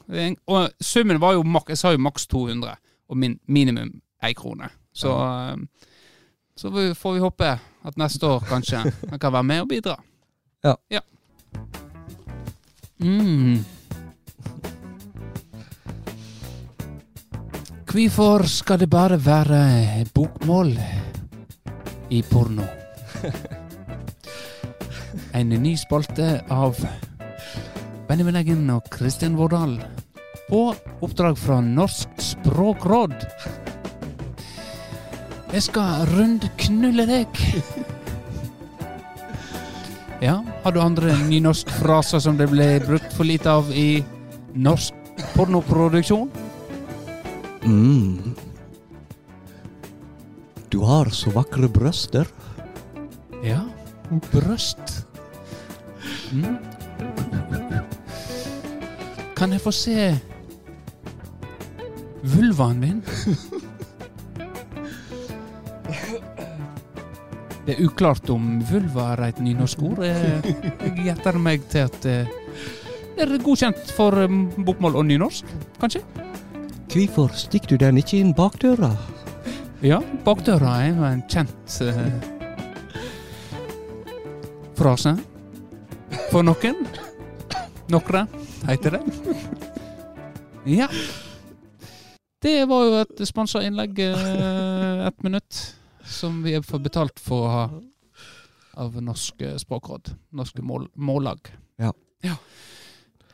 [0.46, 2.76] Og summen var jo maks, jeg sa jo maks 200,
[3.08, 4.68] og min minimum ei krone.
[4.92, 5.56] Så, ja.
[6.56, 7.58] så får vi håpe
[7.88, 9.96] at neste år kanskje han kan være med og bidra.
[10.64, 10.74] Ja.
[10.90, 11.00] ja.
[12.98, 13.64] Mm.
[17.88, 20.74] Hvorfor skal det bare være bokmål
[22.10, 22.66] i porno?
[25.38, 26.76] En ny spalte av
[28.08, 29.78] Benjamin Eggen og Kristin Vårdal.
[30.50, 33.14] På oppdrag fra Norsk språkråd.
[35.54, 37.40] Jeg skal rundknulle deg.
[40.20, 44.04] Ja, har du andre nynorskfraser som det ble brukt for lite av i
[44.52, 46.37] norsk pornoproduksjon?
[47.68, 48.34] Mm.
[50.72, 52.28] Du har så vakre brøster.
[53.44, 53.60] Ja,
[54.32, 55.04] brøst.
[56.32, 56.56] Mm.
[59.36, 60.08] Kan jeg få se
[62.24, 63.02] vulvaen din?
[67.68, 70.00] Det er uklart om vulva er et nynorsk ord.
[70.00, 72.30] jeg gjetter meg til at eh,
[73.18, 76.00] det er godkjent for eh, bokmål og nynorsk, kanskje?
[76.98, 78.88] Hvorfor stikker du den ikke inn bakdøra?
[79.86, 82.00] Ja, bakdøra er jo en kjent uh,
[84.74, 85.12] frase.
[86.32, 86.80] For noen.
[87.94, 88.24] Nokre,
[88.66, 89.36] heter det.
[90.66, 90.90] Ja.
[92.42, 95.62] Det var jo et sponsa innlegg, uh, ett minutt,
[96.02, 97.64] som vi får betalt for å ha
[98.74, 100.16] av Norsk språkråd.
[100.34, 101.46] Norske mål, mållag.
[101.78, 101.94] Ja.
[102.26, 102.40] ja.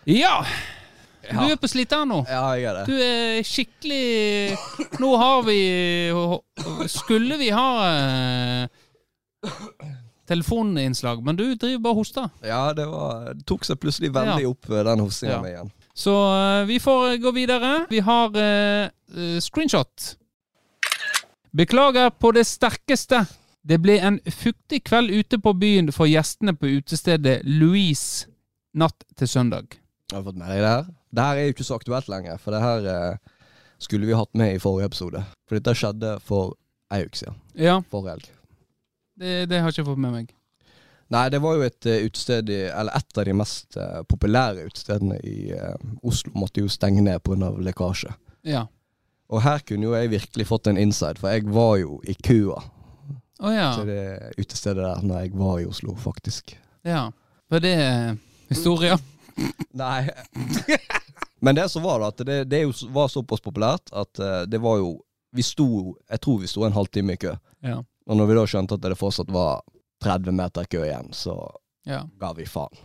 [0.04, 0.36] Ja!
[1.30, 2.22] Du er på Slitano.
[2.28, 2.86] Ja, jeg er det.
[2.86, 5.58] Du er skikkelig Nå har vi
[6.90, 8.68] Skulle vi ha eh,
[10.28, 12.28] telefoninnslag, men du driver bare og hoster.
[12.44, 14.48] Ja, det, var, det tok seg plutselig veldig Ja.
[14.54, 15.46] opp, eh, den hostinga Ja.
[15.50, 15.70] igjen.
[15.94, 17.86] Så eh, vi får gå videre.
[17.90, 18.88] Vi har eh,
[19.40, 20.16] screenshot.
[21.52, 23.26] Beklager på det sterkeste.
[23.64, 28.26] Det ble en fuktig kveld ute på byen for gjestene på utestedet Louise
[28.74, 29.76] natt til søndag.
[30.12, 30.84] Har du fått med deg det her?
[31.14, 33.16] Det her er jo ikke så aktuelt lenger, for det her eh,
[33.82, 35.22] skulle vi hatt med i forrige episode.
[35.48, 36.54] For dette skjedde for
[36.94, 37.38] ei uke siden.
[37.58, 38.26] Ja, Forrige helg.
[39.20, 40.34] det, det har jeg ikke fått med meg.
[41.14, 44.64] Nei, det var jo et eh, utested i Eller et av de mest eh, populære
[44.70, 47.50] utestedene i eh, Oslo måtte jo stenge ned pga.
[47.60, 48.12] lekkasje.
[48.48, 48.64] Ja.
[49.32, 52.60] Og her kunne jo jeg virkelig fått en inside, for jeg var jo i køa
[53.44, 53.68] Å ja.
[53.76, 56.56] til det utestedet der når jeg var i Oslo, faktisk.
[56.84, 57.10] ja.
[57.52, 58.14] For det er
[58.48, 58.96] historia.
[59.72, 60.08] Nei.
[61.44, 62.62] Men det som var da, at det, det
[62.94, 64.94] var såpass populært at eh, det var jo
[65.34, 65.66] Vi sto
[66.10, 67.32] Jeg tror vi sto en halvtime i kø.
[67.66, 67.80] Ja.
[68.06, 69.62] Og når vi da skjønte at det fortsatt var
[70.04, 71.34] 30 meter kø igjen, så
[71.88, 72.02] ja.
[72.20, 72.76] ga vi faen,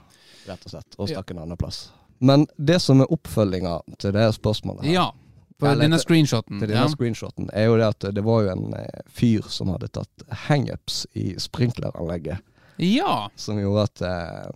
[0.47, 1.21] rett og slett, og Ja.
[1.29, 1.91] en annen plass.
[2.19, 5.11] Men det som er oppfølginga til det spørsmålet her, Ja.
[5.59, 6.59] For Eller denne screenshoten.
[6.59, 6.87] til denne Ja.
[6.87, 11.05] screenshoten, er jo det at det var jo en eh, fyr som hadde tatt hangups
[11.15, 12.39] i sprinkleranlegget,
[12.79, 13.29] ja.
[13.35, 14.51] som gjorde at eh,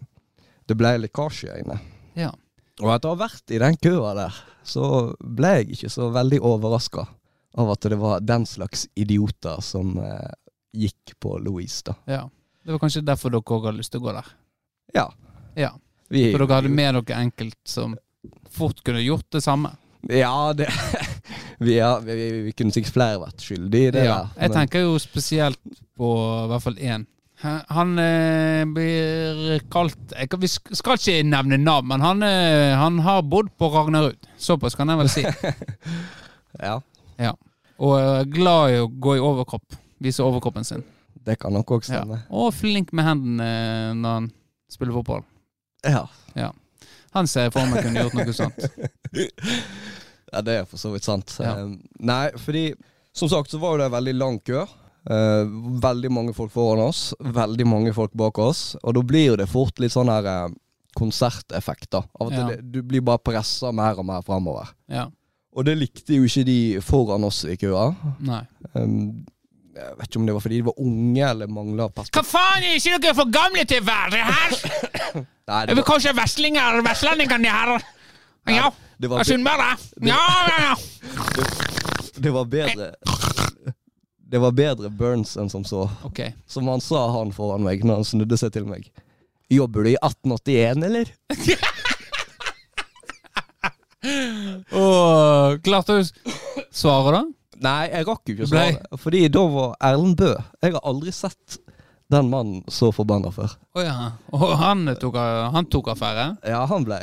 [0.70, 1.80] det ble lekkasje inne.
[2.18, 2.32] Ja.
[2.82, 4.86] Og etter å ha vært i den køa der, så
[5.20, 7.06] ble jeg ikke så veldig overraska
[7.54, 10.32] av at det var den slags idioter som eh,
[10.74, 11.98] gikk på Louise, da.
[12.10, 12.24] ja.
[12.64, 14.28] Det var kanskje derfor dere òg hadde lyst til å gå der.
[14.96, 15.04] Ja.
[15.60, 15.74] Ja.
[16.08, 17.98] Vi, For dere hadde med dere enkelt som
[18.54, 19.74] fort kunne gjort det samme.
[20.08, 20.70] Ja, det
[21.64, 22.16] vi, er, vi,
[22.48, 24.16] vi, kunne sikkert flere vært skyldige i det Ja.
[24.16, 24.46] der.
[24.46, 25.60] Jeg tenker jo spesielt
[26.00, 26.14] på
[26.46, 27.06] i hvert fall én.
[27.44, 33.22] Han eh, blir kalt jeg, Vi skal ikke nevne navn, men han, eh, han har
[33.28, 34.16] bodd på Ragnarud.
[34.40, 35.26] Såpass kan jeg vel si.
[36.64, 37.34] Ja,
[37.82, 39.76] Og er glad i å gå i overkropp.
[40.04, 40.84] Vise overkroppen sin.
[41.26, 41.80] det kan nok Ja.
[41.82, 42.22] stemme.
[42.30, 44.32] Og flink med hendene eh, når han
[44.70, 45.24] spiller fotball.
[45.84, 46.52] Ja.
[47.14, 48.60] Han ser for meg kunne gjort noe sånt.
[50.34, 51.36] ja, det er for så vidt sant.
[51.40, 51.58] Ja.
[51.60, 52.74] Eh, nei, fordi
[53.14, 54.64] som sagt så var det en veldig lang kø.
[55.04, 55.46] Eh,
[55.84, 58.76] veldig mange folk foran oss, veldig mange folk bak oss.
[58.84, 60.54] Og da blir jo det fort litt sånn her uh,
[60.96, 62.04] konserteffekt, da.
[62.22, 62.46] Av at Ja.
[62.54, 64.72] det, du blir bare pressa mer og mer framover.
[64.88, 65.10] Ja.
[65.54, 67.90] Og det likte jo ikke de foran oss i køa.
[68.24, 68.42] Nei.
[68.74, 69.26] Um,
[69.74, 72.22] jeg vet ikke om det var fordi de var unge eller mangla perspektiv.
[72.22, 74.56] Hva faen, er ikke dere for gamle til å være her?
[75.52, 77.74] Nei, det vi var, kanskje vestlinger, vestlendingene her?
[78.54, 78.70] Ja,
[79.02, 79.74] det var, Sunnmøre?
[80.06, 80.76] Ja, ja, ja.
[82.24, 82.92] det var bedre
[84.34, 85.84] Det var bedre Burns enn som så.
[86.04, 86.32] Okay.
[86.50, 88.88] Som han sa, han foran meg, når han snudde seg til meg.
[89.54, 91.12] Jobber du i 1881, eller?
[94.74, 96.10] oh, klarte du
[97.14, 97.22] da?
[97.62, 98.98] Nei, jeg rakk jo ikke å svare.
[99.04, 101.62] Fordi da var Erlend Bø Jeg har aldri sett
[102.14, 103.52] den mannen så forbanna før.
[103.76, 103.96] Å ja.
[104.38, 105.16] Og han tok,
[105.56, 106.26] han tok affære?
[106.50, 106.98] Ja, han ble,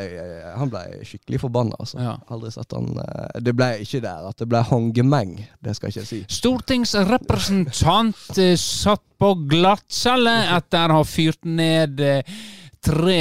[0.57, 1.96] han ble skikkelig forbanna, altså.
[2.01, 2.14] Ja.
[2.33, 5.33] Aldri sett han eh, Det ble ikke der at det ble hangemeng,
[5.64, 6.20] det skal jeg ikke si.
[6.38, 12.23] Stortingsrepresentant eh, satt på glattcelle etter å ha fyrt ned eh,
[12.81, 13.20] tre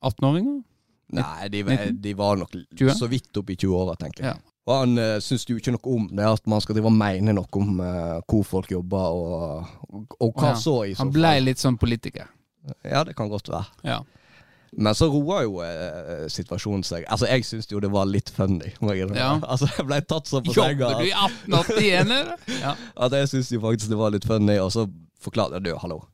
[0.00, 0.60] 18-åringer?
[1.18, 1.96] Nei, de, var- 19?
[2.04, 2.94] de var nok 20?
[2.94, 4.34] så vidt opp i 20-åra, tenker jeg.
[4.36, 4.49] Ja.
[4.68, 7.34] Og han uh, syns jo ikke noe om det at man skal drive og mene
[7.36, 10.60] noe om uh, hvor folk jobber, og, og, og hva ja.
[10.60, 11.06] så i så fall.
[11.06, 12.28] Han ble litt sånn politiker.
[12.84, 13.66] Ja, det kan godt være.
[13.88, 14.02] Ja.
[14.70, 17.06] Men så roa jo eh, situasjonen seg.
[17.10, 18.70] Altså, jeg syns jo det var litt funny.
[19.16, 19.32] Ja.
[19.50, 22.46] Altså, jeg ble tatt så på senga Jobber du i 1881, eller?
[22.64, 22.76] Ja.
[23.06, 24.86] at jeg syns jo faktisk det var litt funny, og så
[25.20, 26.04] forklarte jeg du, hallo.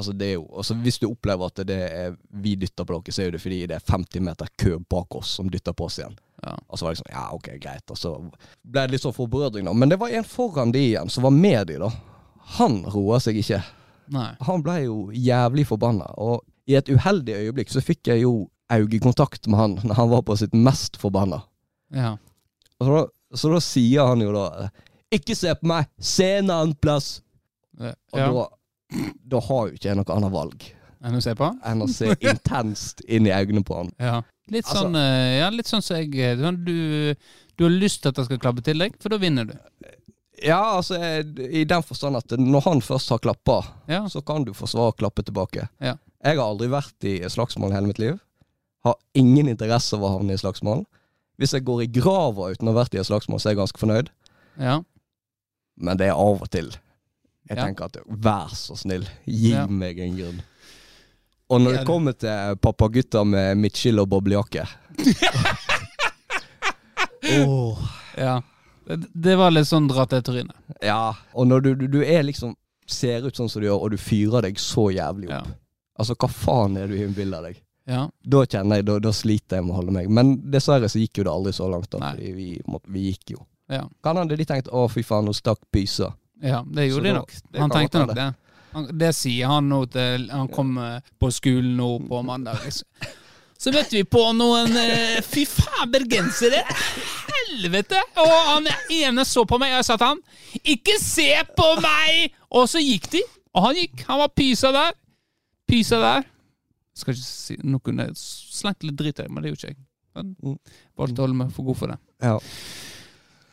[0.00, 3.14] Altså, det er jo, altså, hvis du opplever at det er vi dytter på dere,
[3.14, 5.98] så er det fordi det er 50 meter kø bak oss som dytter på oss
[6.00, 6.16] igjen.
[6.40, 6.54] Ja.
[6.66, 7.84] Og så var det sånn, ja, ok, greit.
[7.92, 9.74] Og så ble det litt sånn forbrødring, da.
[9.76, 11.90] Men det var en foran de igjen, som var med de, da.
[12.56, 13.60] Han roa seg ikke.
[14.10, 14.30] Nei.
[14.48, 19.48] Han ble jo jævlig forbanna, og i et uheldig øyeblikk så fikk jeg jo øyekontakt
[19.50, 21.42] med han når han var på sitt mest forbanna.
[21.94, 22.16] Ja.
[22.78, 23.02] Så da,
[23.34, 24.70] så da sier han jo da
[25.10, 27.18] Ikke se på meg, se en annen plass!
[27.80, 27.94] Ja.
[28.14, 28.44] Og da,
[29.30, 30.64] da har jo ikke jeg noe annet valg
[31.04, 31.46] Enn å se på?
[31.64, 33.92] enn å se intenst inn i øynene på han.
[33.98, 34.18] Ja.
[34.50, 37.14] Litt Altså- sånn eh, Ja, litt sånn som jeg eh, sånn, du,
[37.56, 39.54] du har lyst til at jeg skal klappe til deg, for da vinner du.
[40.42, 44.02] Ja, altså i den forstand at når han først har klappa, Ja.
[44.08, 45.68] så kan du forsvare å klappe tilbake.
[45.80, 45.94] Ja.
[46.24, 48.18] Jeg har aldri vært i slagsmål hele mitt liv.
[48.84, 50.84] Har ingen interesse av å havne i slagsmål.
[51.40, 53.60] Hvis jeg går i grava uten å ha vært i et slagsmål, så er jeg
[53.62, 54.08] ganske fornøyd.
[54.60, 54.78] Ja.
[55.80, 56.68] Men det er av og til.
[57.50, 57.64] Jeg Ja.
[57.66, 59.66] tenker at vær så snill, gi Ja.
[59.66, 60.40] meg en grunn.
[61.50, 64.62] Og når det kommer til pappagutter med midtskill og boblejakke
[67.46, 67.78] Åh,
[68.16, 68.42] ja.
[69.12, 70.56] Det, var litt sånn dra til trynet.
[70.82, 72.56] Ja, og når du, du, du er liksom
[72.90, 75.50] ser ut sånn som du gjør, og du fyrer deg så jævlig opp.
[76.00, 77.60] Altså, hva faen er du innbiller deg?
[77.90, 78.06] Ja.
[78.22, 80.08] Da kjenner jeg, da, da sliter jeg med å holde meg.
[80.10, 81.90] Men dessverre så gikk jo det aldri så langt.
[81.92, 82.10] da, Nei.
[82.16, 83.44] fordi vi, måtte, vi gikk jo.
[83.70, 83.84] Ja.
[84.02, 86.10] Kan hende de tenkte 'å, fy faen, nå stakk pysa'.
[86.42, 87.32] Ja, det gjorde de nok.
[87.52, 88.28] det Han tenkte nok det.
[88.72, 92.60] Han, det sier han nå til Han kom eh, på skolen nå på mandag.
[92.64, 92.86] Liksom.
[93.60, 96.62] Så møtte vi på noen eh, Fy faen, bergensere!
[97.34, 97.98] Helvete!
[98.22, 100.22] Og han ene så på meg, og jeg sa til han
[100.62, 103.22] 'Ikke se på meg!' Og så gikk de.
[103.54, 104.04] Og han gikk.
[104.08, 104.94] Han var pysa der.
[105.68, 106.24] Pysa der.
[106.96, 109.84] Skal ikke si noe kunne slengt litt dritt i men det gjorde ikke jeg.
[110.14, 110.56] Men Mm.
[110.98, 111.98] Valgte å holde meg for god for det.
[112.22, 112.38] Ja.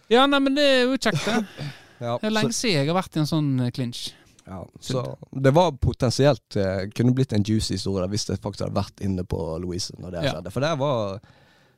[0.10, 1.68] Ja, nei, men det er jo kjekt, det.
[2.00, 4.12] Ja, Det er lenge siden jeg har vært i en sånn eh, clinch.
[4.48, 5.02] Ja, så
[5.36, 9.26] det var potensielt eh, Kunne blitt en juicy historie hvis det faktisk hadde vært inne
[9.28, 10.32] på Louise når det Ja.
[10.38, 10.52] skjedde.
[10.56, 11.20] For det var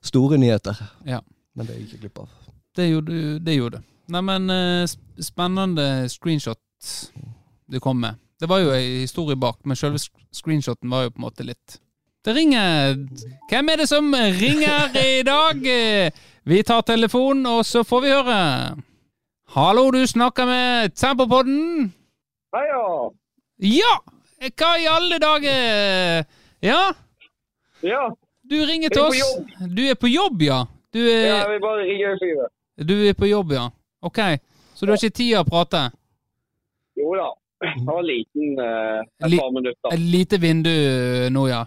[0.06, 0.78] store nyheter.
[1.06, 1.22] Ja.
[1.56, 2.30] Men det gikk jeg glipp av.
[2.76, 3.40] Det gjorde.
[3.44, 3.80] Det gjorde.
[3.82, 3.84] du.
[4.14, 4.88] Nei, men eh,
[5.22, 6.60] spennende screenshot
[7.70, 8.16] du kom med.
[8.40, 10.00] Det var jo en historie bak, men selve
[10.32, 11.80] screenshoten var jo på en måte litt
[12.24, 12.96] Det ringer
[13.50, 15.60] Hvem er det som ringer i dag?
[16.46, 18.40] Vi tar telefonen, og så får vi høre.
[19.50, 21.94] Hallo, du snakker med Tempopodden?
[22.54, 22.82] Heia!
[23.58, 23.94] Ja!
[24.40, 26.26] Hva i alle dager?
[26.62, 26.82] Ja,
[27.84, 28.04] Ja,
[28.44, 29.18] du ringer til oss.
[29.76, 30.60] Du er på jobb, ja?
[30.94, 32.86] Du er, jeg vil bare ringe det.
[32.90, 33.66] Du er på jobb, ja.
[34.02, 34.20] Ok.
[34.76, 35.82] Så du har ikke tid å prate?
[37.00, 37.30] Jo da.
[37.66, 39.94] Jeg har en liten eh, et par minutter.
[39.96, 41.64] Et lite vindu eh, nå, ja.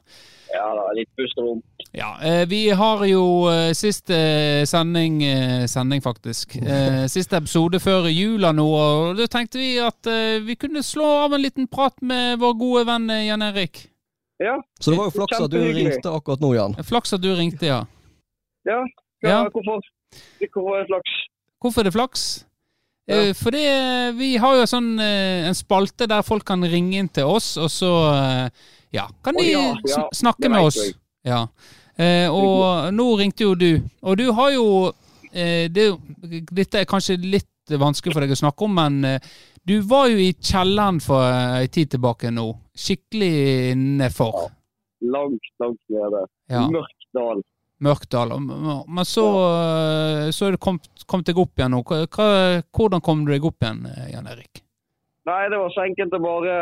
[0.62, 1.62] Ja da, litt pusterom.
[1.92, 4.16] Ja, eh, Vi har jo eh, siste
[4.68, 10.06] sending, eh, sending faktisk, eh, siste episode før jula nå, og da tenkte vi at
[10.46, 13.88] vi kunne slå av en liten prat med vår gode venn Jan Erik.
[14.42, 16.78] Ja, Så det var jo flaks at du ringte akkurat nå, Jan.
[16.86, 17.82] Flaks at du ringte, ja.
[18.66, 18.80] ja.
[19.22, 19.28] Ja.
[19.28, 19.42] ja.
[19.50, 19.82] Hvorfor?
[20.38, 21.18] Hvorfor er det flaks?
[21.62, 22.24] Hvorfor er det flaks?
[23.10, 23.20] Ja.
[23.34, 23.62] For Fordi
[24.18, 27.92] vi har jo sånn, en spalte der folk kan ringe inn til oss, og så
[28.92, 30.80] ja, kan de ja, ja, snakke med oss.
[31.26, 31.46] Ja.
[31.96, 34.66] Eh, og nå ringte jo du, og du har jo
[35.32, 35.90] eh, det,
[36.48, 39.32] Dette er kanskje litt vanskelig for deg å snakke om, men eh,
[39.68, 42.48] du var jo i kjelleren for en tid tilbake nå.
[42.74, 44.48] Skikkelig nedfor.
[45.02, 46.26] Langt, langt nede.
[46.50, 46.66] Ja.
[46.72, 47.42] Mørk dal.
[47.82, 48.28] Mørkdal.
[48.34, 48.84] dal.
[48.88, 51.82] Men så, eh, så er du kommet kom deg opp igjen nå.
[51.84, 52.26] Hva,
[52.70, 54.62] hvordan kom du deg opp igjen, eh, Jan Erik?
[55.26, 56.54] Nei, det var så enkelt å bare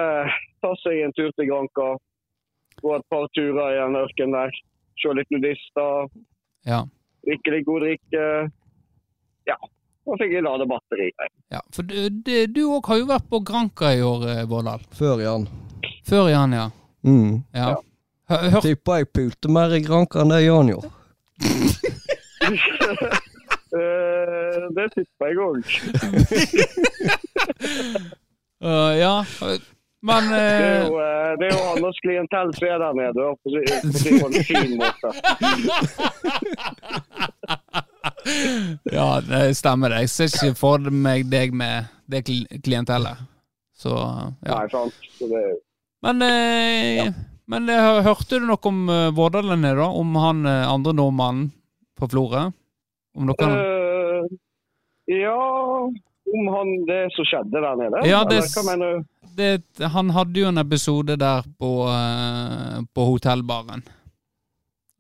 [0.65, 1.91] ta seg en tur til Granca.
[2.83, 4.63] Gå et par turer i den ørkenen der.
[5.01, 6.09] Se litt nudister.
[6.69, 6.81] Ja.
[7.27, 8.25] Drikke litt god drikke.
[9.49, 9.57] Ja.
[10.09, 11.11] Og fikk jeg lade batteri.
[11.53, 12.09] ja for du
[12.49, 14.83] du òg har jo vært på Granca i år, eh, Vårdal.
[14.97, 15.47] Før, Jan.
[16.09, 16.67] Før Jan, ja.
[17.05, 17.43] Mm.
[17.55, 17.69] ja.
[17.69, 17.77] ja.
[18.29, 20.91] hør, Tipper jeg pulte mer i Granca enn det Jan gjorde.
[23.71, 25.61] Eh, det tipper jeg òg.
[28.67, 29.13] uh, ja.
[30.03, 33.23] Men Det er jo, eh, det er jo hans klientell som er der nede, det
[34.21, 35.09] på en fin måte.
[38.85, 40.05] Ja, det stemmer det.
[40.05, 43.21] Jeg ser ikke for meg deg med det klientellet.
[43.77, 44.55] Så ja.
[44.55, 45.09] Nei, sant.
[45.17, 45.43] Så det,
[46.05, 47.13] Men, eh,
[47.51, 49.89] men eh, hørte du noe om uh, Vårdalene, da?
[49.89, 51.51] Om han eh, andre nordmannen
[51.99, 52.47] på Florø?
[53.17, 54.29] Om dere uh,
[55.11, 55.41] Ja,
[56.37, 58.03] om han det som skjedde der nede?
[58.09, 59.05] Ja, det Eller hva mener?
[59.37, 59.51] Det,
[59.95, 63.83] han hadde jo en episode der på, eh, på hotellbaren.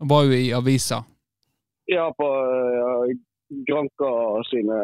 [0.00, 1.02] Var jo i avisa.
[1.90, 3.10] Ja, på uh,
[3.66, 4.10] Granka
[4.46, 4.76] sine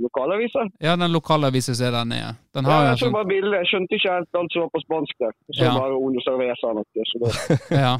[0.00, 0.68] lokalaviser?
[0.80, 2.30] Ja, den lokalavisen som er der nede.
[2.54, 3.56] Den Ja, har ja, jeg sånn bare bildet.
[3.58, 5.34] Jeg skjønte ikke helt alt som var på spansk der.
[5.50, 5.72] Så Ja.
[5.74, 7.08] bare Ono Cerveza eller noe.
[7.10, 7.58] Så det...
[7.82, 7.94] Ja.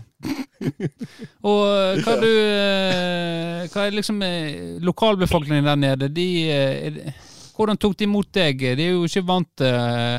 [1.51, 4.23] Og eh, hva du eh, Hva er liksom
[4.87, 6.09] lokalbefolkningen der nede?
[6.09, 7.03] De, er
[7.63, 8.67] hvordan tok de imot deg?
[8.79, 10.19] De er jo ikke vant til eh,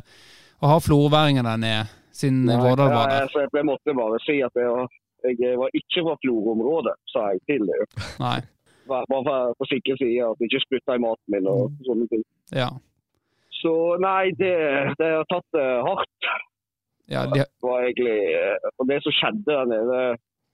[0.63, 1.84] å ha florværinger der nede,
[2.15, 3.27] siden Vårdal var der.
[3.27, 4.88] Ja, jeg måtte bare si at jeg var,
[5.27, 7.82] jeg var ikke fra Florø-området, sa jeg til det.
[8.88, 12.23] Bare for å sikre side at de ikke spytta i maten min og sånne ting.
[12.56, 12.71] Ja.
[13.60, 14.56] Så nei, det,
[14.99, 16.34] det har tatt det hardt.
[17.12, 20.01] ja de, var egentlig eh, Og det som skjedde der nede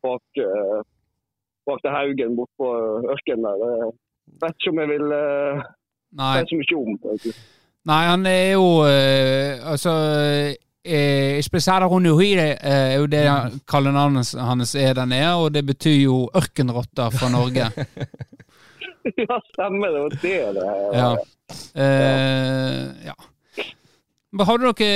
[0.05, 0.79] bak, eh,
[1.69, 2.69] bak til Haugen bort på
[3.13, 5.13] ørkenen der, jeg vet ikke om jeg vil
[6.17, 6.33] nei.
[6.41, 7.33] er så mye om.
[7.89, 9.93] Nei, han er jo eh, Altså
[10.83, 11.37] eh,
[11.89, 16.29] Ronuhire eh, er jo det han- kallenavnet hans er der nede, og det betyr jo
[16.35, 17.69] ørkenrotter fra Norge.
[19.23, 19.99] ja, stemmer det.
[20.03, 20.21] var det
[20.59, 20.69] det
[20.99, 21.11] Ja.
[21.81, 23.15] Eh, ja.
[24.31, 24.89] Men har du noe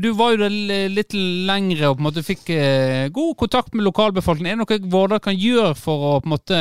[0.00, 0.54] Du var jo der
[0.94, 4.62] litt lengre og på en måte fikk eh, god kontakt med lokalbefolkningen.
[4.62, 6.60] Er det noe Vårdal kan gjøre for å på en måte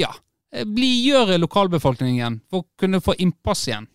[0.00, 0.10] ja,
[0.52, 2.40] blidgjøre lokalbefolkningen?
[2.50, 3.88] For å kunne få innpass igjen?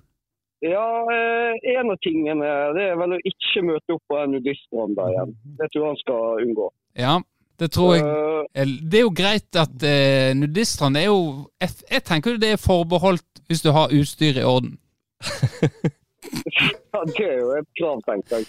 [0.66, 4.98] Ja, eh, en av tingene det er vel å ikke møte opp på en nudiststrand
[4.98, 5.36] igjen.
[5.60, 6.70] Det tror jeg han skal unngå.
[6.98, 7.18] Ja,
[7.62, 12.04] det tror jeg Eh, Eh, Det er jo greit at eh, nudiststrand er jo jeg,
[12.06, 14.78] tenker jo det er forbeholdt hvis du har utstyr i orden.
[16.94, 18.48] ja, det er jo et krav, tenker jeg.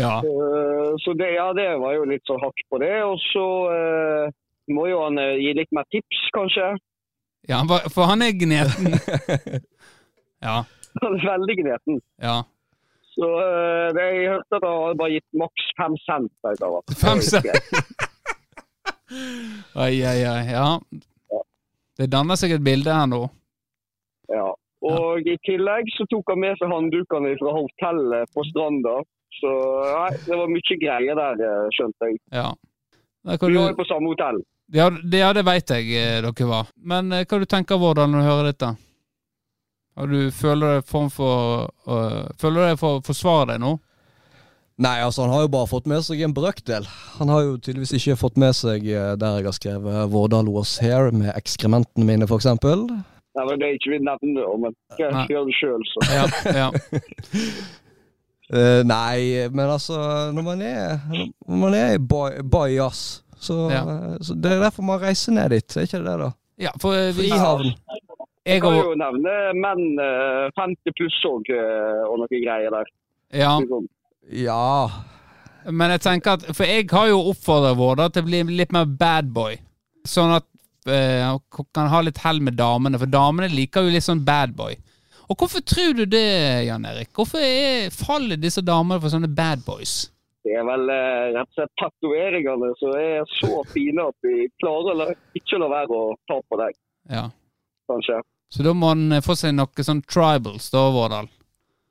[0.00, 0.16] Ja.
[0.20, 2.92] Eh, så det, ja, det var jo litt sånn hakk på det.
[3.04, 4.34] Og så eh,
[4.74, 6.74] må jo han eh, gi litt mer tips, kanskje.
[7.48, 7.60] Ja
[7.92, 8.98] for han er gneten.
[10.44, 10.58] Ja.
[11.00, 12.00] Han er veldig gneten.
[12.20, 12.42] ja.
[13.14, 16.32] Så eh, det, jeg hørte at han hadde bare gitt maks fem cent.
[16.98, 17.46] Fem cent?
[19.78, 20.42] Oi, oi, oi.
[20.50, 20.66] Ja.
[21.96, 23.22] Det danner seg et bilde her nå.
[24.34, 24.48] Ja.
[24.84, 28.98] Og i tillegg så tok han med seg handdukene fra hotellet på stranda.
[29.38, 29.52] Så
[29.86, 32.18] nei, det var mye greier der, eh, skjønte jeg.
[32.34, 32.50] Ja.
[33.24, 34.42] Der Vi var jo på samme hotell.
[34.72, 36.70] Ja, det, ja, det veit jeg eh, dere var.
[36.76, 38.74] Men eh, hva du tenker Vårdal, når du hører dette?
[39.94, 43.76] Har du Føler du form for uh, Føler du deg for å forsvare deg nå?
[44.74, 46.86] Nei, altså han har jo bare fått med seg en brøkdel.
[47.20, 50.72] Han har jo tydeligvis ikke fått med seg eh, der jeg har skrevet 'Vårdal was
[50.82, 52.82] here' med ekskrementene mine, eksempel.
[52.90, 56.02] Nei, men Det er ikke vi nevner, men jeg gjør det sjøl, så.
[56.10, 56.26] Ja,
[56.58, 56.68] ja.
[58.50, 59.94] uh, nei, men altså
[60.34, 60.98] Når man er,
[61.46, 63.82] når man er i Bajas, så, Ja.
[63.84, 66.30] eh, så Det er derfor man reiser ned dit, er ikke det det, da?
[66.64, 67.62] ja for eh, vi, har
[68.44, 71.48] jeg kan jo nevne menn eh, 50 pluss òg,
[72.10, 72.90] og noe greier der.
[73.34, 73.86] Ja, Liksom.
[74.30, 74.90] Ja.
[75.72, 78.84] men jeg tenker at For jeg har jo oppfordret Vårdal til å bli litt mer
[78.84, 79.56] bad boy.
[80.06, 80.44] Sånn at
[80.86, 81.40] eh, han
[81.72, 84.76] kan ha litt hell med damene, for damene liker jo litt sånn bad boy.
[85.32, 87.08] Og hvorfor tror du det, Jan Erik?
[87.16, 90.10] Hvorfor er, faller disse damene for sånne bad boys?
[90.44, 94.90] Det er vel eh, rett og slett tatoveringene som er så fine at de klarer
[94.92, 96.74] å la- ikke være å ta på deg,
[97.10, 97.30] Ja.
[97.90, 98.20] kanskje.
[98.52, 101.28] Så da må han eh, få seg noe sånn tribals, da, Vårdal.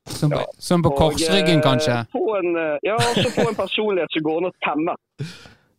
[0.06, 0.46] Som, på- Ja.
[0.60, 1.98] som på korsryggen, eh, kanskje.
[2.12, 4.96] Få en, ja, så få en personlighet som går an å temme.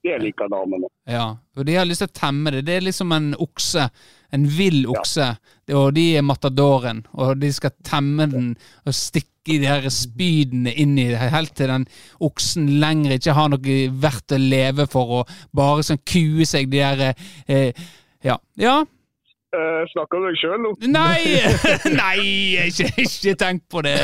[0.05, 0.91] Det liker damene.
[1.09, 2.65] Ja, og de har lyst til å temme det.
[2.69, 3.87] Det er liksom en okse.
[4.37, 5.31] En vill okse.
[5.73, 8.51] Og de er matadoren, og de skal temme den
[8.85, 11.83] og stikke de her spydene inn i det, helt til den
[12.25, 16.81] oksen lenger ikke har noe verdt å leve for, og bare sånn kue seg de
[16.81, 17.85] her eh,
[18.25, 18.39] Ja.
[18.57, 18.79] Ja.
[19.55, 20.73] Eh, snakker du deg sjøl nå?
[20.89, 21.21] Nei!
[22.01, 22.19] Nei,
[22.71, 23.99] ikke, ikke tenk på det.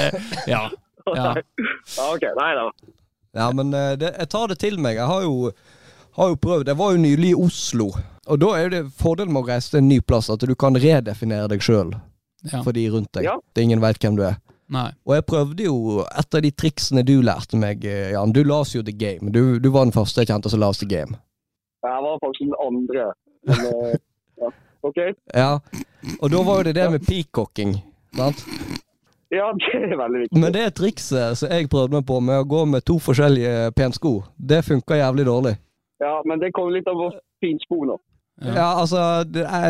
[0.48, 0.66] Ja.
[1.08, 1.32] ja.
[1.96, 2.28] Ja, OK.
[2.36, 2.66] Nei da.
[3.40, 4.98] Ja, men eh, det, jeg tar det til meg.
[5.00, 5.50] Jeg har jo,
[6.16, 6.68] har jo prøvd.
[6.68, 7.90] Jeg var jo nylig i Oslo.
[8.30, 10.54] Og da er jo det fordelen med å reise til en ny plass, at du
[10.58, 11.94] kan redefinere deg sjøl
[12.46, 12.60] ja.
[12.62, 13.26] for de rundt deg.
[13.26, 13.36] Ja.
[13.54, 14.38] Det ingen veit hvem du er.
[14.70, 14.86] Nei.
[15.08, 18.30] Og jeg prøvde jo et av de triksene du lærte meg, eh, Jan.
[18.30, 19.32] Du la oss jo The Game.
[19.34, 21.18] Du, du var den første jeg kjente som la oss The Game.
[21.82, 23.08] Jeg var faktisk den andre.
[23.48, 23.96] Men eh,
[24.44, 24.52] ja.
[24.86, 25.00] OK.
[25.34, 25.50] Ja,
[26.20, 27.74] og da var jo det det med peacocking.
[28.16, 28.44] Sant?
[29.30, 30.38] Ja, det er veldig viktig.
[30.42, 34.20] Men det trikset som jeg prøvde meg på med å gå med to forskjellige pensko,
[34.36, 35.56] det funka jævlig dårlig.
[36.00, 37.12] Ja, Men det kommer litt av hvor
[37.44, 37.98] fin sko nå.
[38.40, 38.54] Ja.
[38.56, 39.00] Ja, altså,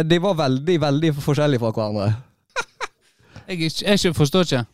[0.06, 2.10] de var veldig, veldig forskjellige fra hverandre.
[3.50, 4.64] Jeg, ikke- jeg forstår ikke.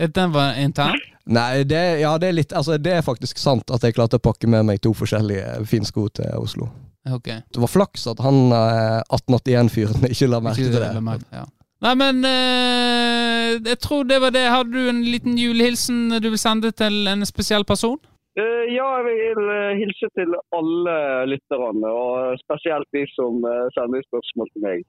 [0.00, 0.98] At Den var intern?
[1.30, 4.22] Nei, det, ja, det er litt Altså, det er faktisk sant at jeg klarte å
[4.24, 6.66] pakke med meg to forskjellige finsko til Oslo.
[7.06, 7.28] Ok.
[7.28, 10.90] Det var flaks at han eh, 1881-fyren ikke la merke til det.
[11.04, 11.44] merke- Ja.
[11.80, 14.42] Nei, men eh, jeg tror det var det.
[14.50, 17.96] Hadde du en liten julehilsen du vil sende til en spesiell person?
[18.38, 20.96] Eh, ja, jeg vil eh, hilse til alle
[21.32, 24.84] lytterne, og spesielt de som eh, sender spørsmål til meg.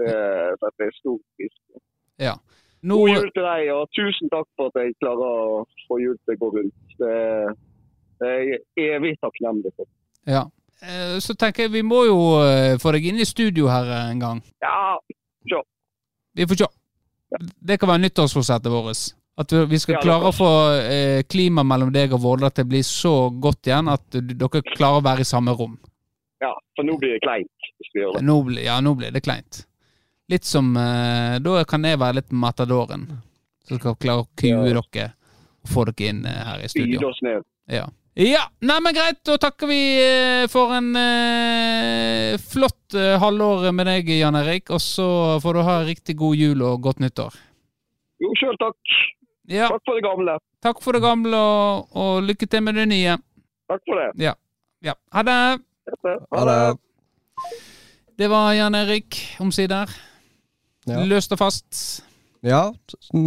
[0.00, 0.14] Det
[0.58, 1.82] setter jeg stor pris på.
[2.26, 2.34] Ja.
[2.82, 6.16] Nå, God jul til deg, og tusen takk for at jeg klarer å få jul
[6.24, 6.96] til å gå rundt.
[6.98, 7.12] Det
[8.26, 9.90] er jeg evig takknemlig for.
[10.26, 10.48] ja.
[11.22, 12.16] Så tenker jeg vi må jo
[12.82, 14.40] få deg inn i studio her en gang.
[14.64, 14.96] Ja,
[15.46, 15.60] sjå.
[16.34, 16.66] Vi får se.
[17.62, 19.04] Det kan være nyttårsforsettet vårt.
[19.38, 20.48] At vi- skal Ja, klare å få
[20.90, 24.60] eh, klimaet mellom deg og Vårdal til å bli så godt igjen at du- dere
[24.76, 25.78] klarer å være i samme rom.
[26.42, 27.48] Ja, for nå blir det kleint
[27.80, 28.22] hvis vi gjør det.
[28.22, 29.64] Nå ja, nå blir det kleint.
[30.28, 33.06] Litt som eh, Da kan jeg være litt matadoren.
[33.64, 34.62] Som skal klare å kue Ja.
[34.62, 34.78] dere
[35.64, 37.08] og få dere inn eh, her i studio.
[37.08, 37.42] oss ned.
[37.68, 37.86] Ja.
[38.16, 39.22] ja, nei, men greit.
[39.24, 44.68] Da takker vi eh, for en eh, flott eh, halvår med deg, Jan Erik.
[44.70, 47.32] Og så får du ha riktig god jul og godt nyttår.
[48.20, 48.96] Jo, sjøl takk.
[49.52, 50.38] Ja, Takk for det gamle.
[50.64, 53.16] takk for det gamle, og, og lykke til med det nye.
[53.68, 54.08] Takk for det.
[54.22, 54.94] Ja.
[55.12, 55.40] Ha det.
[56.32, 56.78] Ha det.
[58.18, 59.90] Det var Jan Erik, omsider.
[60.88, 61.02] Ja.
[61.06, 62.02] Løst og fast.
[62.42, 63.20] Ja, det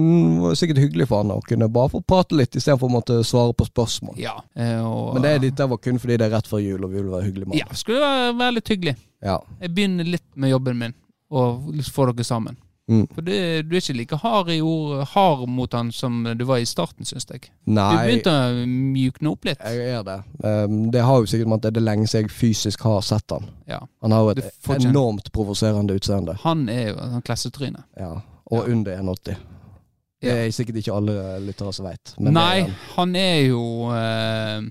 [0.43, 3.53] var sikkert hyggelig for han å kunne bare få prate litt istedenfor å måtte svare
[3.55, 4.17] på spørsmål.
[4.19, 4.33] Ja.
[4.59, 6.91] eh, Og, Men det er litt var kun fordi det er rett før jul, og
[6.91, 8.95] vi vil være hyggelige med Ja, skulle være, være litt hyggelig.
[9.23, 9.37] Ja.
[9.61, 10.95] Jeg begynner litt med jobben min,
[11.31, 12.57] og få dere sammen.
[12.87, 13.07] Mm.
[13.15, 16.59] For det, du er ikke like hard i ord, hard mot han som du var
[16.61, 17.47] i starten, syns jeg.
[17.65, 19.63] Du begynte å mjukne opp litt.
[19.65, 20.19] jeg er det.
[20.43, 23.01] Um, det har jo sikkert med at det er det lenge siden jeg fysisk har
[23.01, 23.49] sett han.
[23.65, 23.79] Ja.
[24.05, 26.37] Han har jo et enormt provoserende utseende.
[26.45, 27.83] Han er jo en klassetryne.
[27.97, 28.11] Ja.
[28.45, 28.71] Og Ja.
[28.75, 29.35] under 1,80.
[30.21, 32.13] Det er sikkert ikke alle lyttere som veit.
[32.21, 34.61] Nei, han er jo uh,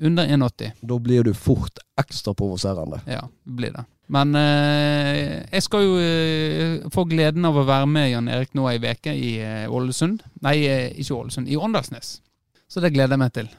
[0.00, 0.72] under 1,80.
[0.80, 3.00] Da blir du fort ekstra provoserende.
[3.06, 3.84] Ja, blir det.
[4.14, 8.64] Men eh, jeg skal jo eh, få gleden av å være med Jan Erik nå
[8.70, 10.22] ei uke i eh, Ålesund.
[10.44, 12.14] Nei, eh, ikke Ålesund, i Åndalsnes.
[12.68, 13.50] Så det gleder jeg meg til.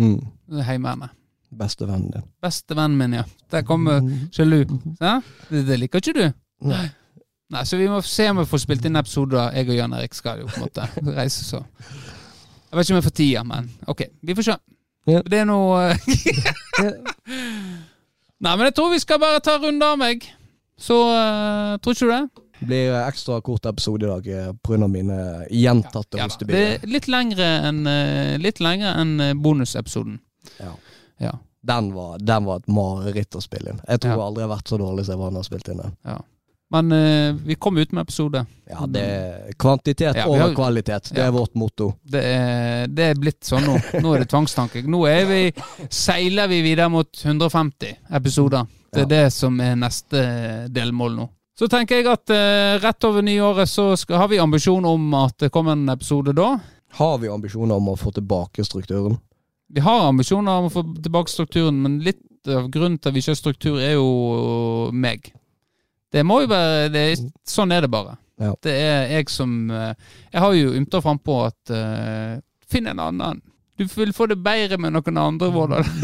[0.00, 0.20] Mm.
[0.54, 1.16] Er Heimevernet.
[1.50, 2.28] Bestevennen din.
[2.42, 3.24] Bestevennen min, ja.
[3.50, 3.98] Der kommer
[4.30, 4.62] sjalu.
[5.00, 5.16] Ja?
[5.48, 6.24] Det, det liker ikke du?
[6.70, 6.84] Nei.
[7.50, 10.14] Nei, så vi må se om vi får spilt inn episoder, jeg og Jan Erik
[10.14, 10.86] skal jo på en måte
[11.16, 11.64] reise så.
[12.70, 14.54] Jeg vet ikke om jeg får tida, men ok, vi får se.
[15.10, 15.22] Ja.
[15.26, 15.88] Det er noe
[18.40, 20.24] Nei, men jeg tror vi skal bare ta en runde av meg.
[20.80, 22.46] Så uh, tror ikke du det?
[22.60, 24.86] Blir ekstra kort episode i dag eh, pga.
[24.88, 25.16] mine
[25.48, 26.26] gjentatte Ja, da.
[26.28, 26.74] hostebiler.
[26.74, 30.18] er litt lengre enn en eh, bonusepisoden.
[30.58, 30.74] Ja.
[31.24, 31.32] Ja.
[31.64, 33.80] Den var, den var et mareritt å spille inn.
[33.88, 34.26] Jeg tror Ja.
[34.26, 35.96] aldri har vært så dårlig som jeg var da jeg spilte inn den.
[36.70, 38.44] Men uh, vi kom ut med episode.
[38.70, 41.08] Ja, det er kvantitet Ja, over har- kvalitet.
[41.10, 41.26] Det Ja.
[41.26, 41.88] er vårt motto.
[42.06, 43.74] Det er, det er blitt sånn nå.
[44.04, 44.84] Nå er det tvangstanke.
[44.86, 45.40] Nå vi,
[45.90, 48.66] seiler vi videre mot 150 episoder.
[48.92, 50.22] Det er det som er neste
[50.70, 51.28] delmål nå.
[51.58, 55.36] Så tenker jeg at uh, rett over nyåret så skal, har vi ambisjon om at
[55.42, 56.54] det kommer en episode da.
[56.96, 59.18] Har vi ambisjoner om å få tilbake strukturen?
[59.70, 63.20] Vi har ambisjoner om å få tilbake strukturen, men litt av grunnen til at vi
[63.22, 65.32] ikke har struktur, er jo meg.
[66.12, 68.16] Det må jo være det, er- Sånn er det bare.
[68.40, 68.54] Ja.
[68.64, 69.92] Det er jeg som eh,
[70.32, 72.38] Jeg har jo ymta frampå at uh,
[72.70, 73.42] Finn en annen.
[73.76, 75.84] Du vil få det bedre med noen andre, Vårdal.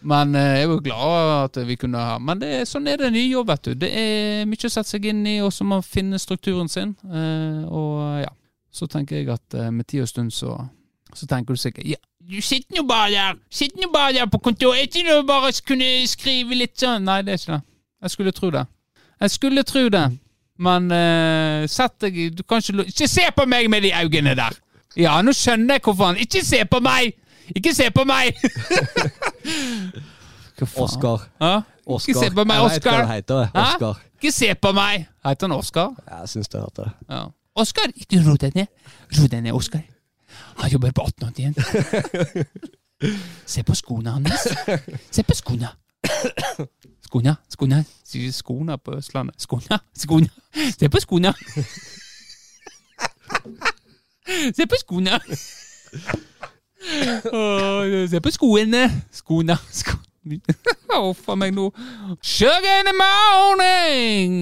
[0.00, 3.10] Men eh, jeg er jo glad at vi kunne ha Men det sånn er det
[3.12, 3.72] nye jobb, vet du.
[3.82, 6.94] Det er mye å sette seg inn i, og så må man finne strukturen sin.
[7.04, 8.30] Uh, og ja.
[8.70, 10.54] Så tenker jeg at med tid og stund så,
[11.10, 13.40] så tenker du sikkert Ja, du sitter nå bare der!
[13.50, 14.78] Sitter nå bare der på kontoret!
[14.78, 17.02] Er ikke det bare å kunne skrive litt sånn?
[17.08, 17.64] Nei, det er ikke det.
[18.02, 18.66] Jeg skulle tro det.
[19.20, 20.18] Jeg skulle tro det.
[20.60, 24.56] Men uh, sett deg Du kan ikke Ikke se på meg med de øynene der!
[24.96, 27.14] Ja, nå skjønner jeg hvorfor han Ikke se på meg!
[27.56, 28.36] Ikke se på meg!
[30.60, 30.84] Hva faen?
[30.84, 31.22] Oscar.
[31.40, 31.54] Ja?
[31.86, 32.10] Oskar.
[32.12, 32.68] Ikke se på meg, Oscar.
[32.68, 33.46] Jeg vet hva han det heter.
[33.54, 33.62] Hæ?
[33.62, 34.02] Oskar.
[34.18, 35.06] Ikke se på meg!
[35.24, 35.94] Heter han Oskar?
[36.10, 36.92] Jeg syns det heter det.
[37.08, 37.22] Ja.
[37.64, 38.68] Oscar, ikke ro deg ned.
[39.16, 39.80] Ro deg ned, Oscar.
[40.60, 42.44] Han jobber på 1881.
[43.54, 44.46] Se på skoene hans.
[45.08, 45.72] Se på skoene.
[47.10, 47.80] Skoene, skona
[48.32, 49.34] Skona på Østlandet.
[49.42, 50.28] Skona, skona
[50.78, 51.32] Se på skona
[54.54, 55.18] Se på skona
[57.32, 58.84] Åh, se på skoene.
[59.12, 59.98] Skona, Sko
[60.90, 61.70] Huff a meg nå.
[62.20, 64.34] Sugar in the morning!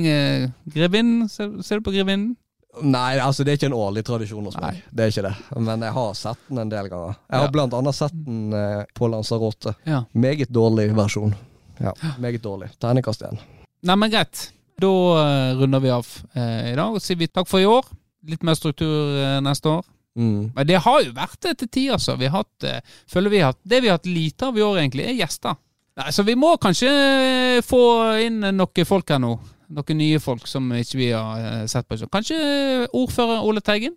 [0.74, 2.32] Grevinnen, ser, ser du på Grevinnen?
[2.82, 4.78] Nei, altså det er ikke en årlig tradisjon hos meg.
[4.78, 4.90] Nei.
[4.94, 5.32] Det er ikke det.
[5.66, 7.14] Men jeg har sett den en del ganger.
[7.30, 7.52] Jeg har Ja.
[7.54, 9.74] blant annet sett den eh, på Lanzarote.
[9.86, 10.02] Ja.
[10.14, 11.34] Meget dårlig versjon.
[11.82, 12.70] Ja, meget dårlig.
[12.82, 13.38] Terningkast igjen.
[13.86, 14.48] Nei, men greit.
[14.78, 14.90] Da
[15.22, 17.86] eh, runder vi av eh, i dag og sier vi takk for i år.
[18.28, 19.86] Litt mer struktur eh, neste år.
[20.18, 20.50] Mm.
[20.54, 22.16] Men det har jo vært det til tider, altså.
[22.18, 24.64] Vi har hatt, eh, føler vi har hatt, det vi har hatt lite av i
[24.66, 25.58] år, egentlig, er gjester.
[25.98, 27.82] Nei, Så vi må kanskje eh, få
[28.22, 29.36] inn noen folk her nå.
[29.74, 31.98] Noen nye folk som ikke vi har eh, sett på.
[31.98, 32.38] Så kanskje
[32.94, 33.94] ordfører Ole Teigen?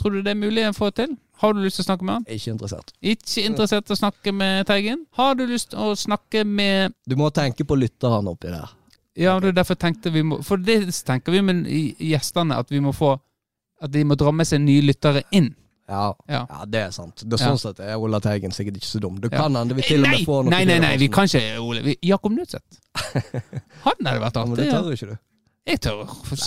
[0.00, 1.16] Tror du det er mulig å få til?
[1.40, 2.24] Har du lyst til å snakke med han?
[2.28, 2.90] Ikke interessert.
[3.00, 5.06] Ikke interessert i å snakke med Teigen?
[5.16, 8.74] Har du lyst til å snakke med Du må tenke på lytteren oppi der.
[9.16, 11.64] Ja, det er derfor tenkte vi må For det tenker vi med
[11.98, 13.16] gjestene, at vi må få
[13.82, 15.54] At de må dra med seg nye lyttere inn.
[15.90, 16.44] Ja, Ja.
[16.48, 17.24] ja det er sant.
[17.24, 19.16] Det er sånn sett er Ola Teigen sikkert ikke så dum.
[19.20, 21.26] Du kan det vil til og Nei, med få noe nei, nei, nei, vi kan
[21.26, 21.82] ikke Ole.
[21.88, 22.78] Vi, Jakob Nødseth.
[23.88, 25.16] Han hadde vært ja, Men det tør ikke du.
[25.68, 26.00] Jeg tør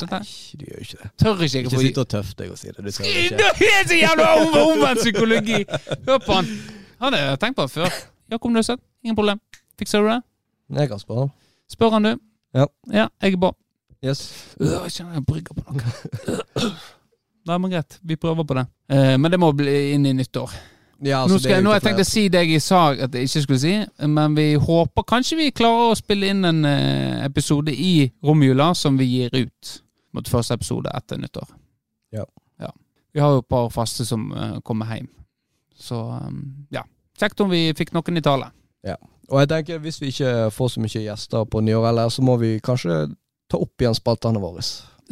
[0.10, 0.20] Nei,
[0.60, 1.10] du gjør jo ikke det.
[1.22, 2.82] Tør ikke jeg Ikke sitt og tøff deg og si det.
[2.84, 3.38] Du tør ikke.
[3.60, 4.30] Det er så jævla
[4.64, 5.60] omvendt psykologi!
[6.08, 6.50] Hør på han.
[7.04, 7.94] Han har tenkt på før.
[8.32, 9.40] Jakob Nødseth, ingen problem.
[9.80, 10.20] Fikser du det?
[10.80, 11.30] Jeg kan spørre.
[11.72, 12.16] Spør han, du.
[12.58, 12.66] Ja.
[12.94, 13.54] Ja, jeg er bra.
[14.04, 14.24] Yes.
[14.60, 16.72] Øh, Jeg kjenner jeg brygger på noe.
[17.48, 18.00] Nei, men greit.
[18.04, 18.66] Vi prøver på det.
[18.92, 20.52] Eh, men det må bli inn i nyttår.
[21.04, 23.14] Ja, nå, altså, skal, er jeg- nå har tenkte jeg si det jeg sa at
[23.14, 23.74] jeg ikke skulle si,
[24.08, 28.98] men vi håper kanskje vi klarer å spille inn en eh, episode i romjula som
[28.98, 29.74] vi gir ut
[30.14, 31.50] mot første episode etter nyttår.
[32.14, 32.26] Ja.
[32.62, 32.72] ja.
[33.14, 35.10] Vi har jo et par faste som uh, kommer hjem.
[35.76, 36.84] Så um, ja.
[37.20, 38.52] Kjekt om vi fikk noen i tale.
[39.32, 42.36] Og jeg tenker hvis vi ikke får så mye gjester på nyår, eller så må
[42.42, 43.08] vi kanskje
[43.50, 44.64] ta opp igjen spaltene våre.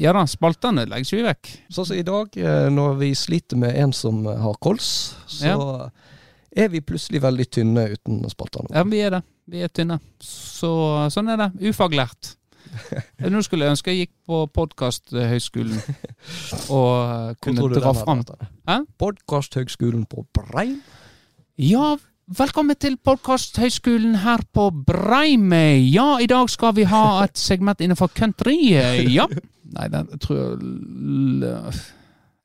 [0.02, 1.49] Ja da, spaltene legges jo vekk.
[1.70, 4.88] Sånn som i dag, eh, når vi sliter med en som har kols,
[5.30, 5.54] så
[6.52, 8.72] er vi plutselig veldig tynne uten spaltene.
[8.74, 9.22] Ja, vi er det.
[9.52, 9.99] Vi er tynne.
[10.26, 10.72] Så
[11.14, 11.49] sånn er det.
[11.70, 12.36] Ufaglært.
[13.32, 15.80] Nå skulle jeg ønske jeg gikk på podkasthøgskolen
[16.78, 18.24] og eh, kunne dra fram?
[19.02, 20.80] Podkasthøgskolen på Brein?
[21.62, 21.93] Ja,
[22.38, 25.82] velkommen til podkasthøgskolen her på Breimøy.
[25.92, 28.56] Ja, i dag skal vi ha et segment innenfor country.
[29.12, 29.26] Ja.
[29.72, 30.58] Nei, den tror jeg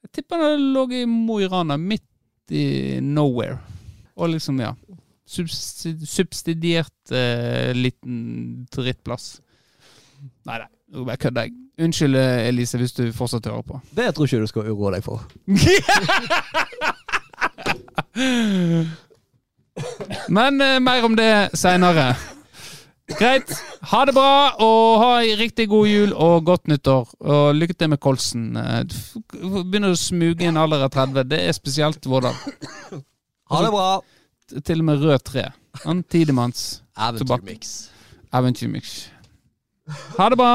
[0.07, 2.03] Jeg tipper den lå i Mo i Rana, midt
[2.51, 3.59] i nowhere.
[4.17, 4.73] Og liksom, ja.
[5.27, 9.41] Subsidiert eh, liten drittplass.
[10.47, 10.69] Nei, nei.
[10.95, 11.57] Nå bare kødder jeg.
[11.83, 13.81] Unnskyld, eh, Elise, hvis du fortsatt hører på.
[13.95, 15.19] Det tror jeg ikke du skal uroe deg for.
[20.33, 22.15] Men eh, mer om det seinere.
[23.07, 23.53] Greit.
[23.87, 24.31] Ha det bra,
[24.63, 27.13] og ha ei riktig god jul og godt nyttår.
[27.23, 28.49] Og lykke til med kolsen.
[28.59, 28.97] Eh, du
[29.63, 31.23] Begynner å smuge inn alder av 30.
[31.31, 32.35] Det er spesielt hvordan.
[33.53, 33.91] Ha det bra!
[34.67, 35.45] Til og med rød tre.
[35.85, 37.77] Han Tidemanns Eventyrmix.
[38.35, 38.97] eventyrmix.
[40.17, 40.55] Ha det bra!